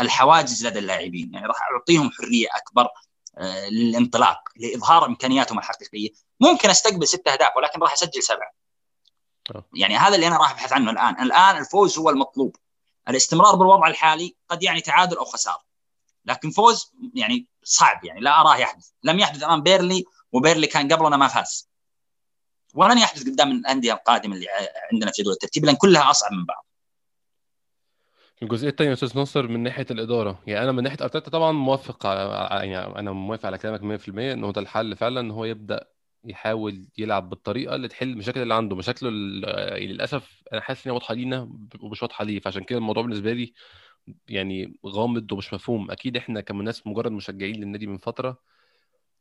[0.00, 1.34] الحواجز لدى اللاعبين.
[1.34, 2.88] يعني راح أعطيهم حرية أكبر
[3.70, 6.08] للانطلاق لإظهار إمكانياتهم الحقيقية.
[6.40, 8.52] ممكن أستقبل ست أهداف ولكن راح أسجل سبعة.
[9.74, 11.22] يعني هذا اللي أنا راح أبحث عنه الآن.
[11.22, 12.56] الآن الفوز هو المطلوب.
[13.08, 15.66] الاستمرار بالوضع الحالي قد يعني تعادل أو خساره
[16.24, 18.88] لكن فوز يعني صعب يعني لا أراه يحدث.
[19.02, 21.68] لم يحدث أمام بيرلي وبيرلي كان قبلنا ما فاز.
[22.76, 24.46] ولن يحدث قدام الأندية القادمة اللي
[24.92, 26.66] عندنا في جدول الترتيب لأن كلها أصعب من بعض.
[28.42, 30.42] الجزئية الثانية يا أستاذ ناصر من ناحية الإدارة.
[30.46, 34.44] يعني أنا من ناحية أرتيتا طبعا موافق على يعني أنا موافق على كلامك 100% ان
[34.44, 35.86] هو ده الحل فعلا إن هو يبدأ
[36.24, 38.76] يحاول يلعب بالطريقة اللي تحل المشاكل اللي عنده.
[38.76, 41.48] مشاكله ال- للأسف أنا حاسس إن هي واضحة لينا
[41.80, 42.40] ومش واضحة ليه.
[42.40, 43.52] فعشان كده الموضوع بالنسبة لي
[44.28, 45.90] يعني غامض ومش مفهوم.
[45.90, 48.38] أكيد إحنا كناس مجرد مشجعين للنادي من فترة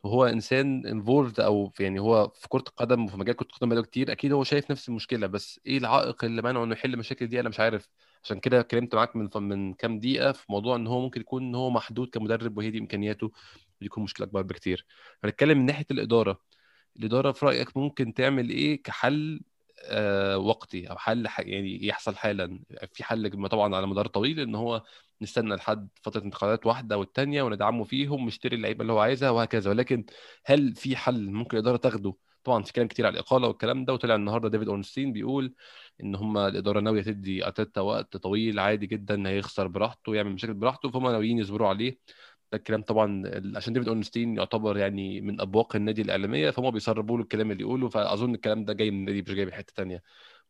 [0.05, 4.11] وهو إنسان انفولد أو يعني هو في كرة القدم وفي مجال كرة القدم بقاله كتير
[4.11, 5.27] أكيد هو شايف نفس المشكلة.
[5.27, 7.89] بس إيه العائق اللي مانعه إنه يحل المشاكل دي؟ أنا مش عارف.
[8.23, 11.55] عشان كده اتكلمت معاك من من كام دقيقة في موضوع إن هو ممكن يكون إن
[11.55, 14.85] هو محدود كمدرب وهي دي إمكانياته ودي يكون مشكلة أكبر بكتير.
[15.23, 16.41] هنتكلم من ناحية الإدارة.
[16.97, 19.41] الإدارة في رأيك ممكن تعمل إيه كحل
[20.37, 22.59] وقتي أو حل يعني يحصل حالا.
[22.93, 24.83] في حل طبعا على مدار طويل إن هو
[25.21, 29.69] نستنى لحد فترة انتقالات واحدة والتانية وندعمه فيهم ونشتري اللعيبة اللي هو عايزها وهكذا.
[29.71, 30.05] ولكن
[30.45, 34.15] هل في حل ممكن الإدارة تاخده؟ طبعا في كلام كتير على الإقالة والكلام ده وطلع
[34.15, 35.53] النهارده ديفيد أورنستين بيقول
[36.01, 40.89] إن هم الإدارة ناوية تدي أرتيتا وقت طويل عادي جدا هيخسر براحته يعمل مشاكل براحته
[40.91, 41.99] فهم ناويين يصبروا عليه.
[42.55, 43.23] ده الكلام طبعا
[43.55, 47.89] عشان ديفيد أورنستين يعتبر يعني من أبواق النادي الإعلامية فهم بيسربوا له الكلام اللي يقوله
[47.89, 50.03] فأظن الكلام ده جاي من النادي مش جاي من حتة تانية.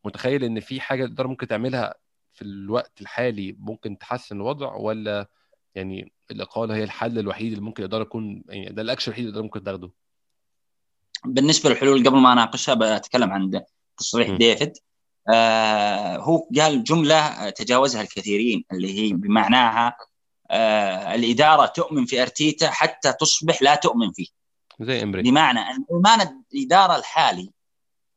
[0.04, 1.94] متخيل إن في حاجة الاداره ممكن تعملها
[2.34, 5.28] في الوقت الحالي ممكن تحسن الوضع ولا
[5.74, 9.44] يعني الإقالة هي الحل الوحيد اللي ممكن الاداره تكون يعني ده الأكشن الوحيد اللي الاداره
[9.44, 9.90] ممكن تاخده؟
[11.24, 13.62] بالنسبة للحلول قبل ما أناقشها بتكلم عن
[13.96, 14.36] تصريح م.
[14.36, 14.72] ديفيد.
[15.34, 19.96] آه هو قال جملة تجاوزها الكثيرين اللي هي بمعناها
[20.50, 24.26] الإدارة تؤمن في أرتيتا حتى تصبح لا تؤمن فيه.
[24.80, 25.22] زي إمري.
[25.22, 27.50] بمعنى أن إيمان الإدارة الحالي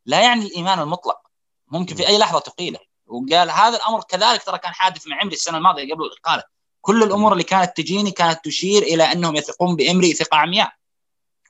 [0.05, 1.19] لا يعني الإيمان المطلق.
[1.67, 2.79] ممكن في أي لحظة تقيله.
[3.07, 6.43] وقال هذا الأمر كذلك ترى كان حادث مع إمري السنة الماضية قبل الاقاله
[6.81, 10.71] كل الأمور اللي كانت تجيني كانت تشير إلى أنهم يثقون بإمري ثقة عمياء.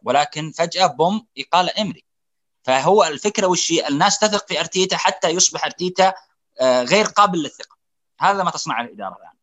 [0.04, 2.04] ولكن فجأة بوم اقاله إمري.
[2.64, 6.14] فهو الفكرة وش؟ الناس تثق في أرتيتا حتى يصبح أرتيتا
[6.62, 7.78] آه، غير قابل للثقة.
[8.20, 9.32] هذا ما تصنع الإدارة الآن.
[9.32, 9.39] آه،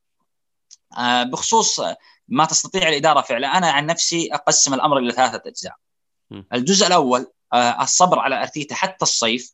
[1.22, 1.80] بخصوص
[2.28, 5.76] ما تستطيع الإدارة فعله أنا عن نفسي أقسم الأمر إلى ثلاثة أجزاء.
[6.52, 9.52] الجزء الأول آه، الصبر على ارتيتا حتى الصيف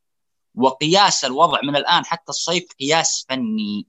[0.54, 3.86] وقياس الوضع من الآن حتى الصيف قياس فني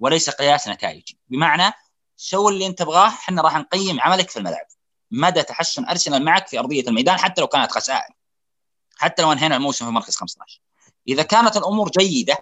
[0.00, 1.18] وليس قياس نتائجي.
[1.28, 1.72] بمعنى
[2.16, 4.66] سوي اللي أنت تبغاه إحنا راح نقيم عملك في الملعب.
[5.10, 8.16] مدى تحسن أرسنال معك في أرضية الميدان حتى لو كانت خسائر.
[8.96, 10.60] حتى لو أنهينا الموسم في مركز 15
[11.08, 12.38] إذا كانت الأمور جيدة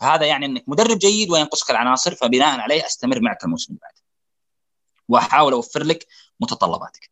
[0.00, 4.02] فهذا يعني إنك مدرب جيد وينقصك العناصر فبناء عليه أستمر معك الموسم اللي بعده
[5.08, 6.06] وأحاول أوفر لك
[6.40, 7.10] متطلباتك.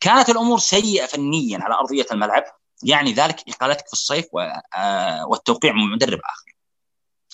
[0.00, 2.44] كانت الأمور سيئة فنيا على أرضية الملعب
[2.82, 4.26] يعني ذلك إقالتك في الصيف
[5.28, 6.54] والتوقيع مع مدرب آخر.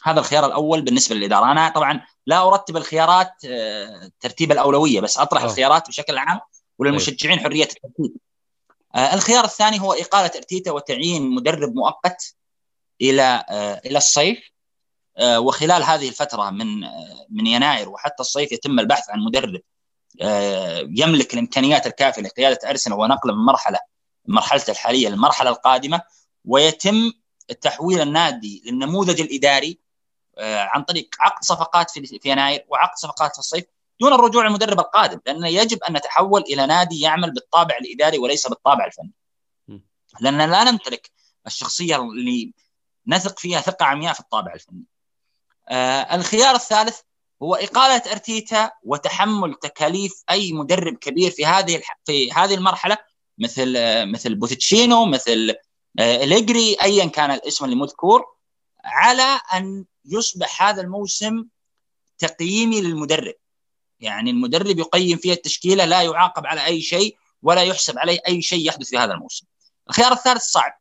[0.02, 1.52] هذا الخيار الأول بالنسبة للإدارة.
[1.52, 3.32] أنا طبعا لا أرتب الخيارات
[4.20, 5.50] ترتيب الأولوية بس أطرح أوه.
[5.50, 6.40] الخيارات بشكل عام
[6.78, 8.16] وللمشجعين حرية الترتيب.
[8.94, 12.34] آه الخيار الثاني هو إقالة أرتيتا وتعيين مدرب مؤقت
[13.00, 14.38] إلى آه إلى الصيف.
[14.38, 14.53] آه
[15.20, 16.80] وخلال هذه الفترة من
[17.30, 19.60] من يناير وحتى الصيف يتم البحث عن مدرب
[21.00, 23.78] يملك الإمكانيات الكافية لقيادة أرسنال ونقله من مرحلة
[24.26, 26.02] مرحلته الحالية للمرحلة القادمة
[26.44, 27.12] ويتم
[27.60, 29.78] تحويل النادي للنموذج الإداري
[30.40, 33.64] عن طريق عقد صفقات في يناير وعقد صفقات في الصيف
[34.00, 38.86] دون الرجوع للمدرب القادم لأن يجب أن نتحول إلى نادي يعمل بالطابع الإداري وليس بالطابع
[38.86, 39.12] الفني.
[40.20, 41.10] لأن لا نمتلك
[41.46, 42.52] الشخصية اللي
[43.06, 44.84] نثق فيها ثقة عمياء في الطابع الفني.
[45.68, 47.00] آه الخيار الثالث
[47.42, 52.96] هو إقالة أرتيتا وتحمل تكاليف أي مدرب كبير في هذه في هذه المرحلة
[53.38, 55.54] مثل آه مثل بوتشينو مثل
[55.98, 58.24] آه إليجري أيا كان الاسم اللي مذكور
[58.84, 61.44] على أن يصبح هذا الموسم
[62.18, 63.34] تقييمي للمدرب
[64.00, 68.68] يعني المدرب يقيم فيها التشكيلة لا يعاقب على أي شيء ولا يحسب عليه أي شيء
[68.68, 69.46] يحدث في هذا الموسم.
[69.88, 70.80] الخيار الثالث صعب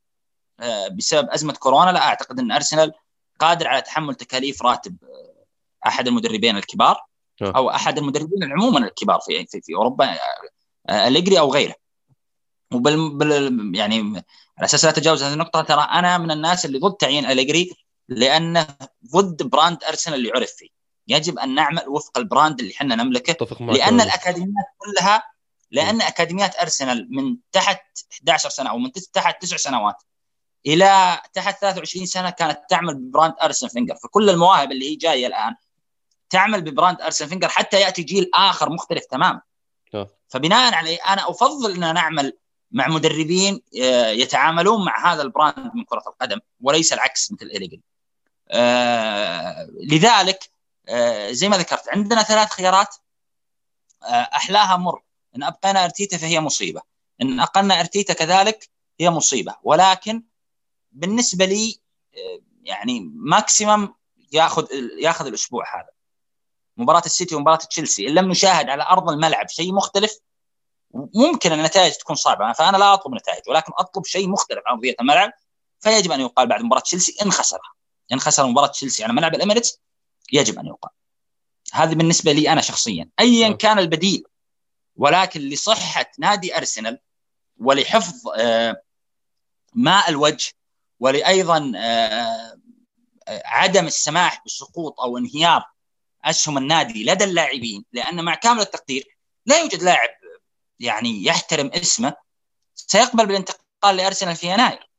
[0.91, 2.93] بسبب أزمة كورونا لا أعتقد أن أرسنال
[3.39, 4.97] قادر على تحمل تكاليف راتب
[5.87, 6.97] أحد المدربين الكبار
[7.41, 10.17] أو أحد المدربين عموما الكبار في في, في أوروبا
[10.89, 11.75] أليجري أو غيره.
[12.73, 14.23] وبال بال يعني
[14.57, 17.71] على أساس لا اتجاوز هذه النقطة ترى أنا من الناس اللي ضد تعيين أليجري
[18.09, 18.67] لأنه
[19.11, 20.69] ضد brand أرسنال اللي عرف فيه.
[21.07, 23.33] يجب أن نعمل وفق ال brand اللي إحنا نملكه
[23.73, 25.23] لأن الأكاديميات كلها
[25.71, 27.81] لأن أكاديميات أرسنال من تحت
[28.13, 29.95] 11 سنة أو من تحت 9 سنوات
[30.65, 33.95] إلى تحت 23 سنة كانت تعمل ب brand أرسن فينجر.
[33.95, 35.55] فكل المواهب اللي هي جاية الآن
[36.29, 39.41] تعمل ب brand أرسن فينجر حتى يأتي جيل آخر مختلف تماما.
[40.27, 42.37] فبناء عليه أنا أفضل أن نعمل
[42.71, 43.61] مع مدربين
[44.13, 47.81] يتعاملون مع هذا ال brand من كرة القدم وليس العكس مثل إليجري
[48.51, 50.49] آه لذلك
[50.89, 52.95] آه زي ما ذكرت عندنا ثلاث خيارات
[54.03, 55.01] آه أحلاها مر.
[55.35, 56.81] إن أبقينا أرتيتا فهي مصيبة.
[57.21, 59.55] إن أقلنا أرتيتا كذلك هي مصيبة.
[59.63, 60.23] ولكن
[60.93, 61.79] بالنسبة لي
[62.15, 63.93] آه يعني maximum
[64.31, 64.67] ياخذ
[64.99, 65.89] ياخذ الأسبوع هذا.
[66.77, 68.07] مباراة السيتي ومباراة تشيلسي.
[68.07, 70.19] إن لم نشاهد على أرض الملعب شيء مختلف
[70.93, 72.53] ممكن النتائج تكون صعبة.
[72.53, 75.31] فأنا لا أطلب نتائج ولكن أطلب شيء مختلف عن ارضيه الملعب.
[75.79, 77.73] فيجب أن يقال بعد مباراة تشيلسي إن خسرها.
[78.11, 79.81] إن خسر مباراة تشيلسي على ملعب الإميريتس
[80.31, 80.91] يجب أن يقال.
[81.73, 83.09] هذه بالنسبة لي أنا شخصيا.
[83.19, 83.51] ايا.
[83.51, 84.23] كان البديل
[84.95, 86.99] ولكن لصحة نادي أرسنال
[87.57, 88.81] ولحفظ آه،
[89.73, 90.53] ماء الوجه
[90.99, 92.57] ولايضا آه،
[93.27, 95.63] عدم السماح بسقوط أو انهيار
[96.25, 100.09] أسهم النادي لدى اللاعبين لأن مع كامل التقدير لا يوجد لاعب
[100.79, 102.15] يعني يحترم اسمه
[102.75, 104.89] سيقبل بالانتقال لأرسنال في يناير.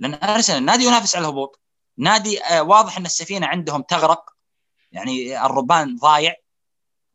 [0.00, 1.60] لأن أرسنال نادي ينافس على الهبوط
[1.96, 4.30] نادي آه، واضح أن السفينة عندهم تغرق
[4.92, 6.34] يعني الربان ضايع.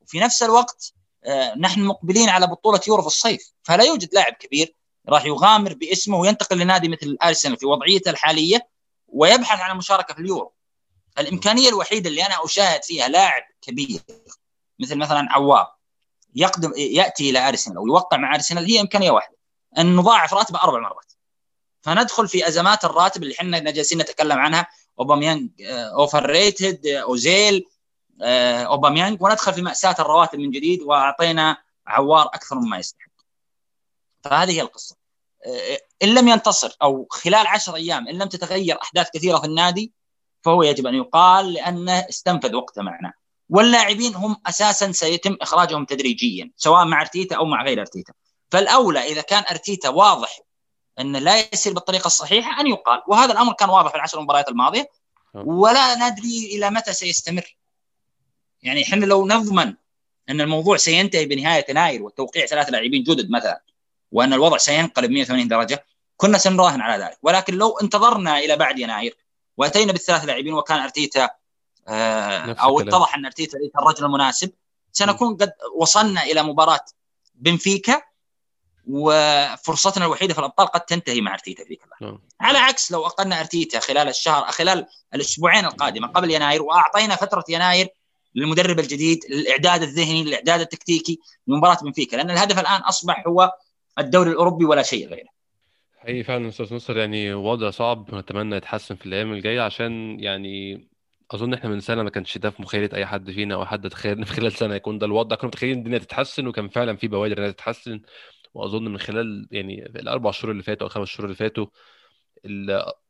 [0.01, 0.93] وفي نفس الوقت
[1.26, 4.76] آه، نحن مقبلين على بطولة يورو في الصيف فلا يوجد لاعب كبير
[5.09, 8.67] راح يغامر باسمه وينتقل لنادي مثل ارسنال في وضعيته الحالية
[9.07, 10.53] ويبحث عن المشاركة في اليورو.
[11.19, 14.01] الإمكانية الوحيدة اللي أنا أشاهد فيها لاعب كبير
[14.79, 15.73] مثل مثلا عوار
[16.35, 19.37] يقدم يأتي إلى أرسنال أو يوقع مع أرسنال هي إمكانية واحدة
[19.77, 21.13] أن نضاعف راتبه أربع مرات.
[21.81, 24.67] فندخل في أزمات الراتب اللي إحنا جالسين نتكلم عنها
[24.99, 25.49] أوباميانج
[25.97, 27.65] overrated أوزيل
[28.21, 33.11] أوباميانج وندخل في مأساة الرواتب من جديد وأعطينا عوار أكثر مما يستحق.
[34.24, 34.95] فهذه هي القصة.
[35.45, 39.93] آه، إن لم ينتصر أو خلال عشر أيام إن لم تتغير أحداث كثيرة في النادي
[40.41, 43.13] فهو يجب أن يقال لأنه استنفذ وقته معنا
[43.49, 48.13] واللاعبين هم أساسا سيتم إخراجهم تدريجيا سواء مع أرتيتا أو مع غير أرتيتا.
[48.51, 50.39] فالأولى إذا كان أرتيتا واضح
[50.99, 54.89] انه لا يسير بالطريقة الصحيحة أن يقال وهذا الأمر كان واضح في العشر مباريات الماضية.
[55.34, 57.57] ولا ندري إلى متى سيستمر.
[58.63, 59.74] يعني إحنا لو نضمن
[60.30, 63.61] إن الموضوع سينتهي بنهاية يناير وتوقيع ثلاث لاعبين جدد مثلا
[64.12, 65.86] وأن الوضع سينقلب 180 درجة
[66.18, 67.18] كنا سنراهن على ذلك.
[67.22, 69.18] ولكن لو انتظرنا إلى بعد يناير
[69.57, 71.30] وأتينا بالثلاث لاعبين وكان أرتيتا
[71.88, 74.51] آه أو اتضح أن أرتيتا ليس الرجل المناسب
[74.91, 76.86] سنكون قد وصلنا إلى مباراة
[77.36, 78.01] بنفيكا
[78.88, 82.20] وفرصتنا الوحيدة في الأبطال قد تنتهي مع أرتيتا في نعم.
[82.39, 87.88] على عكس لو أقلنا أرتيتا خلال الشهر خلال الأسبوعين القادمة قبل يناير وأعطينا فترة يناير
[88.36, 93.51] للمدرب الجديد للإعداد الذهني للإعداد التكتيكي لمباراة بنفيكا لأن الهدف الآن أصبح هو
[93.99, 95.29] الدوري الأوروبي ولا شيء غيره.
[95.97, 100.81] حقيقي فعلا أستاذ نصر يعني وضع صعب نتمنى يتحسن في الأيام الجاية عشان يعني
[101.31, 104.25] أظن إحنا من سنة ما كانش ده في مخيلة أي حد فينا أو حد تخيل
[104.25, 105.35] في خلال سنة يكون ده الوضع.
[105.35, 108.01] كنا متخيلين الدنيا تتحسن وكان فعلا في بوادر إنها تتحسن.
[108.53, 111.65] وأظن من خلال يعني الأربع شهور اللي فاتوا أو الخمس شهور اللي فاتوا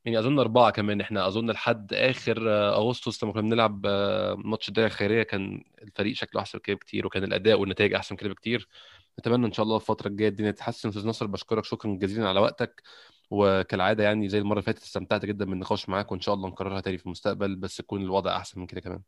[0.06, 1.02] يعني أظن أربعة كمان.
[1.02, 2.38] إحنا أظن لحد آخر
[2.76, 7.24] أغسطس لما كنا بنلعب آه، ماتش الدوري الخيرية كان الفريق شكله أحسن كده بكتير وكان
[7.24, 8.68] الأداء والنتائج أحسن كده بكتير.
[9.20, 10.90] نتمنى إن شاء الله الفترة الجاية الدنيا تتحسن.
[10.90, 12.82] أستاذ نصر بشكرك شكرا جزيلا على وقتك.
[13.30, 16.98] وكالعادة يعني زي المرة اللي فاتت استمتعت جدا بالنقاش معاك وإن شاء الله نكررها تاني
[16.98, 19.02] في المستقبل بس يكون الوضع أحسن من كده كمان.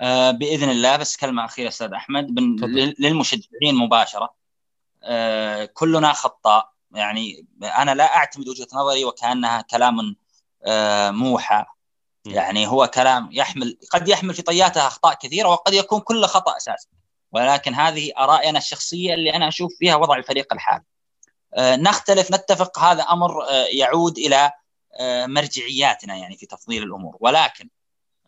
[0.00, 0.96] آه بإذن الله.
[0.96, 2.26] بس كلمة أخيرة أستاذ أحمد.
[2.26, 2.56] بن...
[2.98, 4.34] للمشجعين مباشرة.
[5.02, 6.72] آه كلنا خطاء.
[6.94, 10.16] يعني أنا لا أعتمد وجهة نظري وكأنها كلام
[10.66, 11.64] آه موحى.
[12.26, 16.88] يعني هو كلام يحمل قد يحمل في طياته أخطاء كثيرة وقد يكون كل خطأ أساسا.
[17.36, 20.84] ولكن هذه ارائي أنا الشخصية اللي أنا أشوف فيها وضع الفريق الحالي
[21.54, 24.52] آه، نختلف نتفق هذا أمر آه، يعود إلى
[25.00, 27.16] آه، مرجعياتنا يعني في تفضيل الأمور.
[27.20, 27.68] ولكن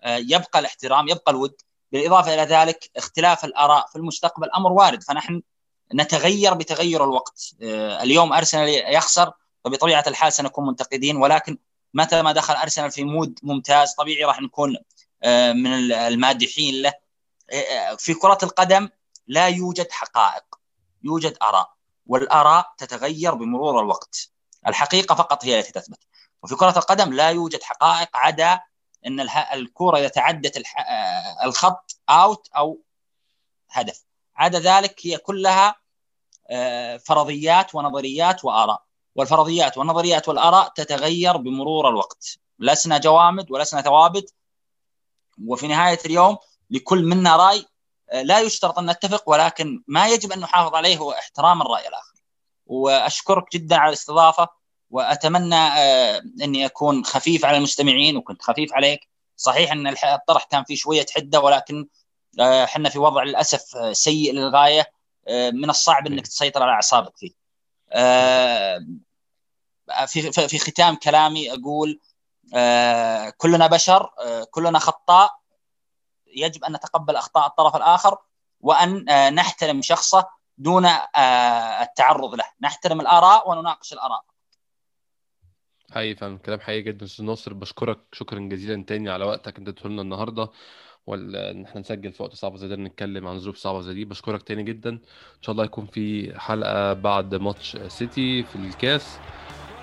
[0.06, 1.54] يبقى الاحترام يبقى الود.
[1.92, 5.02] بالإضافة إلى ذلك اختلاف الآراء في المستقبل أمر وارد.
[5.02, 5.42] فنحن
[5.94, 7.54] نتغير بتغير الوقت.
[8.02, 9.32] اليوم أرسنال يخسر
[9.64, 11.16] فبطبيعه الحال سنكون منتقدين.
[11.16, 11.58] ولكن
[11.94, 14.76] متى ما دخل أرسنال في mood ممتاز طبيعي راح نكون
[15.54, 16.92] من المادحين له.
[17.98, 18.88] في كرة القدم
[19.28, 20.44] لا يوجد حقائق
[21.02, 21.72] يوجد آراء
[22.06, 24.30] والآراء تتغير بمرور الوقت.
[24.66, 25.98] الحقيقة فقط هي التي تثبت.
[26.42, 28.60] وفي كرة القدم لا يوجد حقائق عدا
[29.06, 29.20] إن
[29.52, 32.80] الكرة إذا تعدت آه، الخط out أو
[33.70, 34.04] هدف.
[34.36, 35.76] عدا ذلك هي كلها
[36.50, 38.82] آه، فرضيات ونظريات وآراء.
[39.14, 42.38] والفرضيات والنظريات والآراء تتغير بمرور الوقت.
[42.58, 44.34] لسنا جوامد ولسنا ثوابت.
[45.46, 46.36] وفي نهاية اليوم
[46.70, 47.77] لكل منا رأي آه،
[48.12, 52.14] لا يشترط أن نتفق ولكن ما يجب أن نحافظ عليه هو احترام الرأي الآخر.
[52.66, 54.48] وأشكرك جدا على الاستضافة
[54.90, 59.00] وأتمنى آه، أني أكون خفيف على المستمعين وكنت خفيف عليك.
[59.36, 61.88] صحيح أن الطرح كان فيه شوية حدة ولكن
[62.40, 64.92] آه، إحنا في وضع للأسف سيء للغاية
[65.28, 67.32] من الصعب أنك تسيطر على أعصابك فيه.
[70.06, 72.00] في في ختام كلامي أقول
[73.36, 74.10] كلنا بشر
[74.50, 75.37] كلنا خطاء
[76.40, 78.18] يجب أن نتقبل أخطاء الطرف الآخر
[78.60, 80.28] وأن آه، نحترم شخصه
[80.58, 84.24] دون آه، التعرض له، نحترم الآراء ونناقش الآراء.
[85.94, 87.54] حقيقي فعلا كلام حقيقي جدا أستاذ ناصر.
[87.54, 90.50] بشكرك شكرا جزيلا تاني على وقتك أنت اديته لنا النهارده.
[91.06, 94.04] ولا إن إحنا نسجل في وقت صعب زي ده نتكلم عن ظروف صعبة زي دي.
[94.04, 94.90] بشكرك تاني جدا.
[94.90, 99.18] إن شاء الله يكون في حلقة بعد ماتش سيتي في الكاس.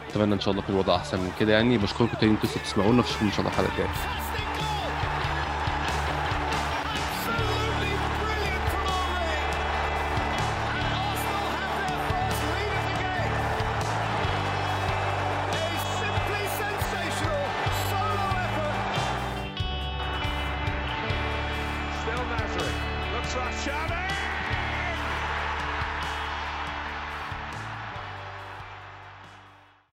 [0.10, 1.78] أتمنى إن شاء الله يكون الوضع أحسن من كده يعني.
[1.78, 4.25] بشكركم تاني أنتوا تسمعونا اشوفكم إن شاء الله الحلقة الجاية.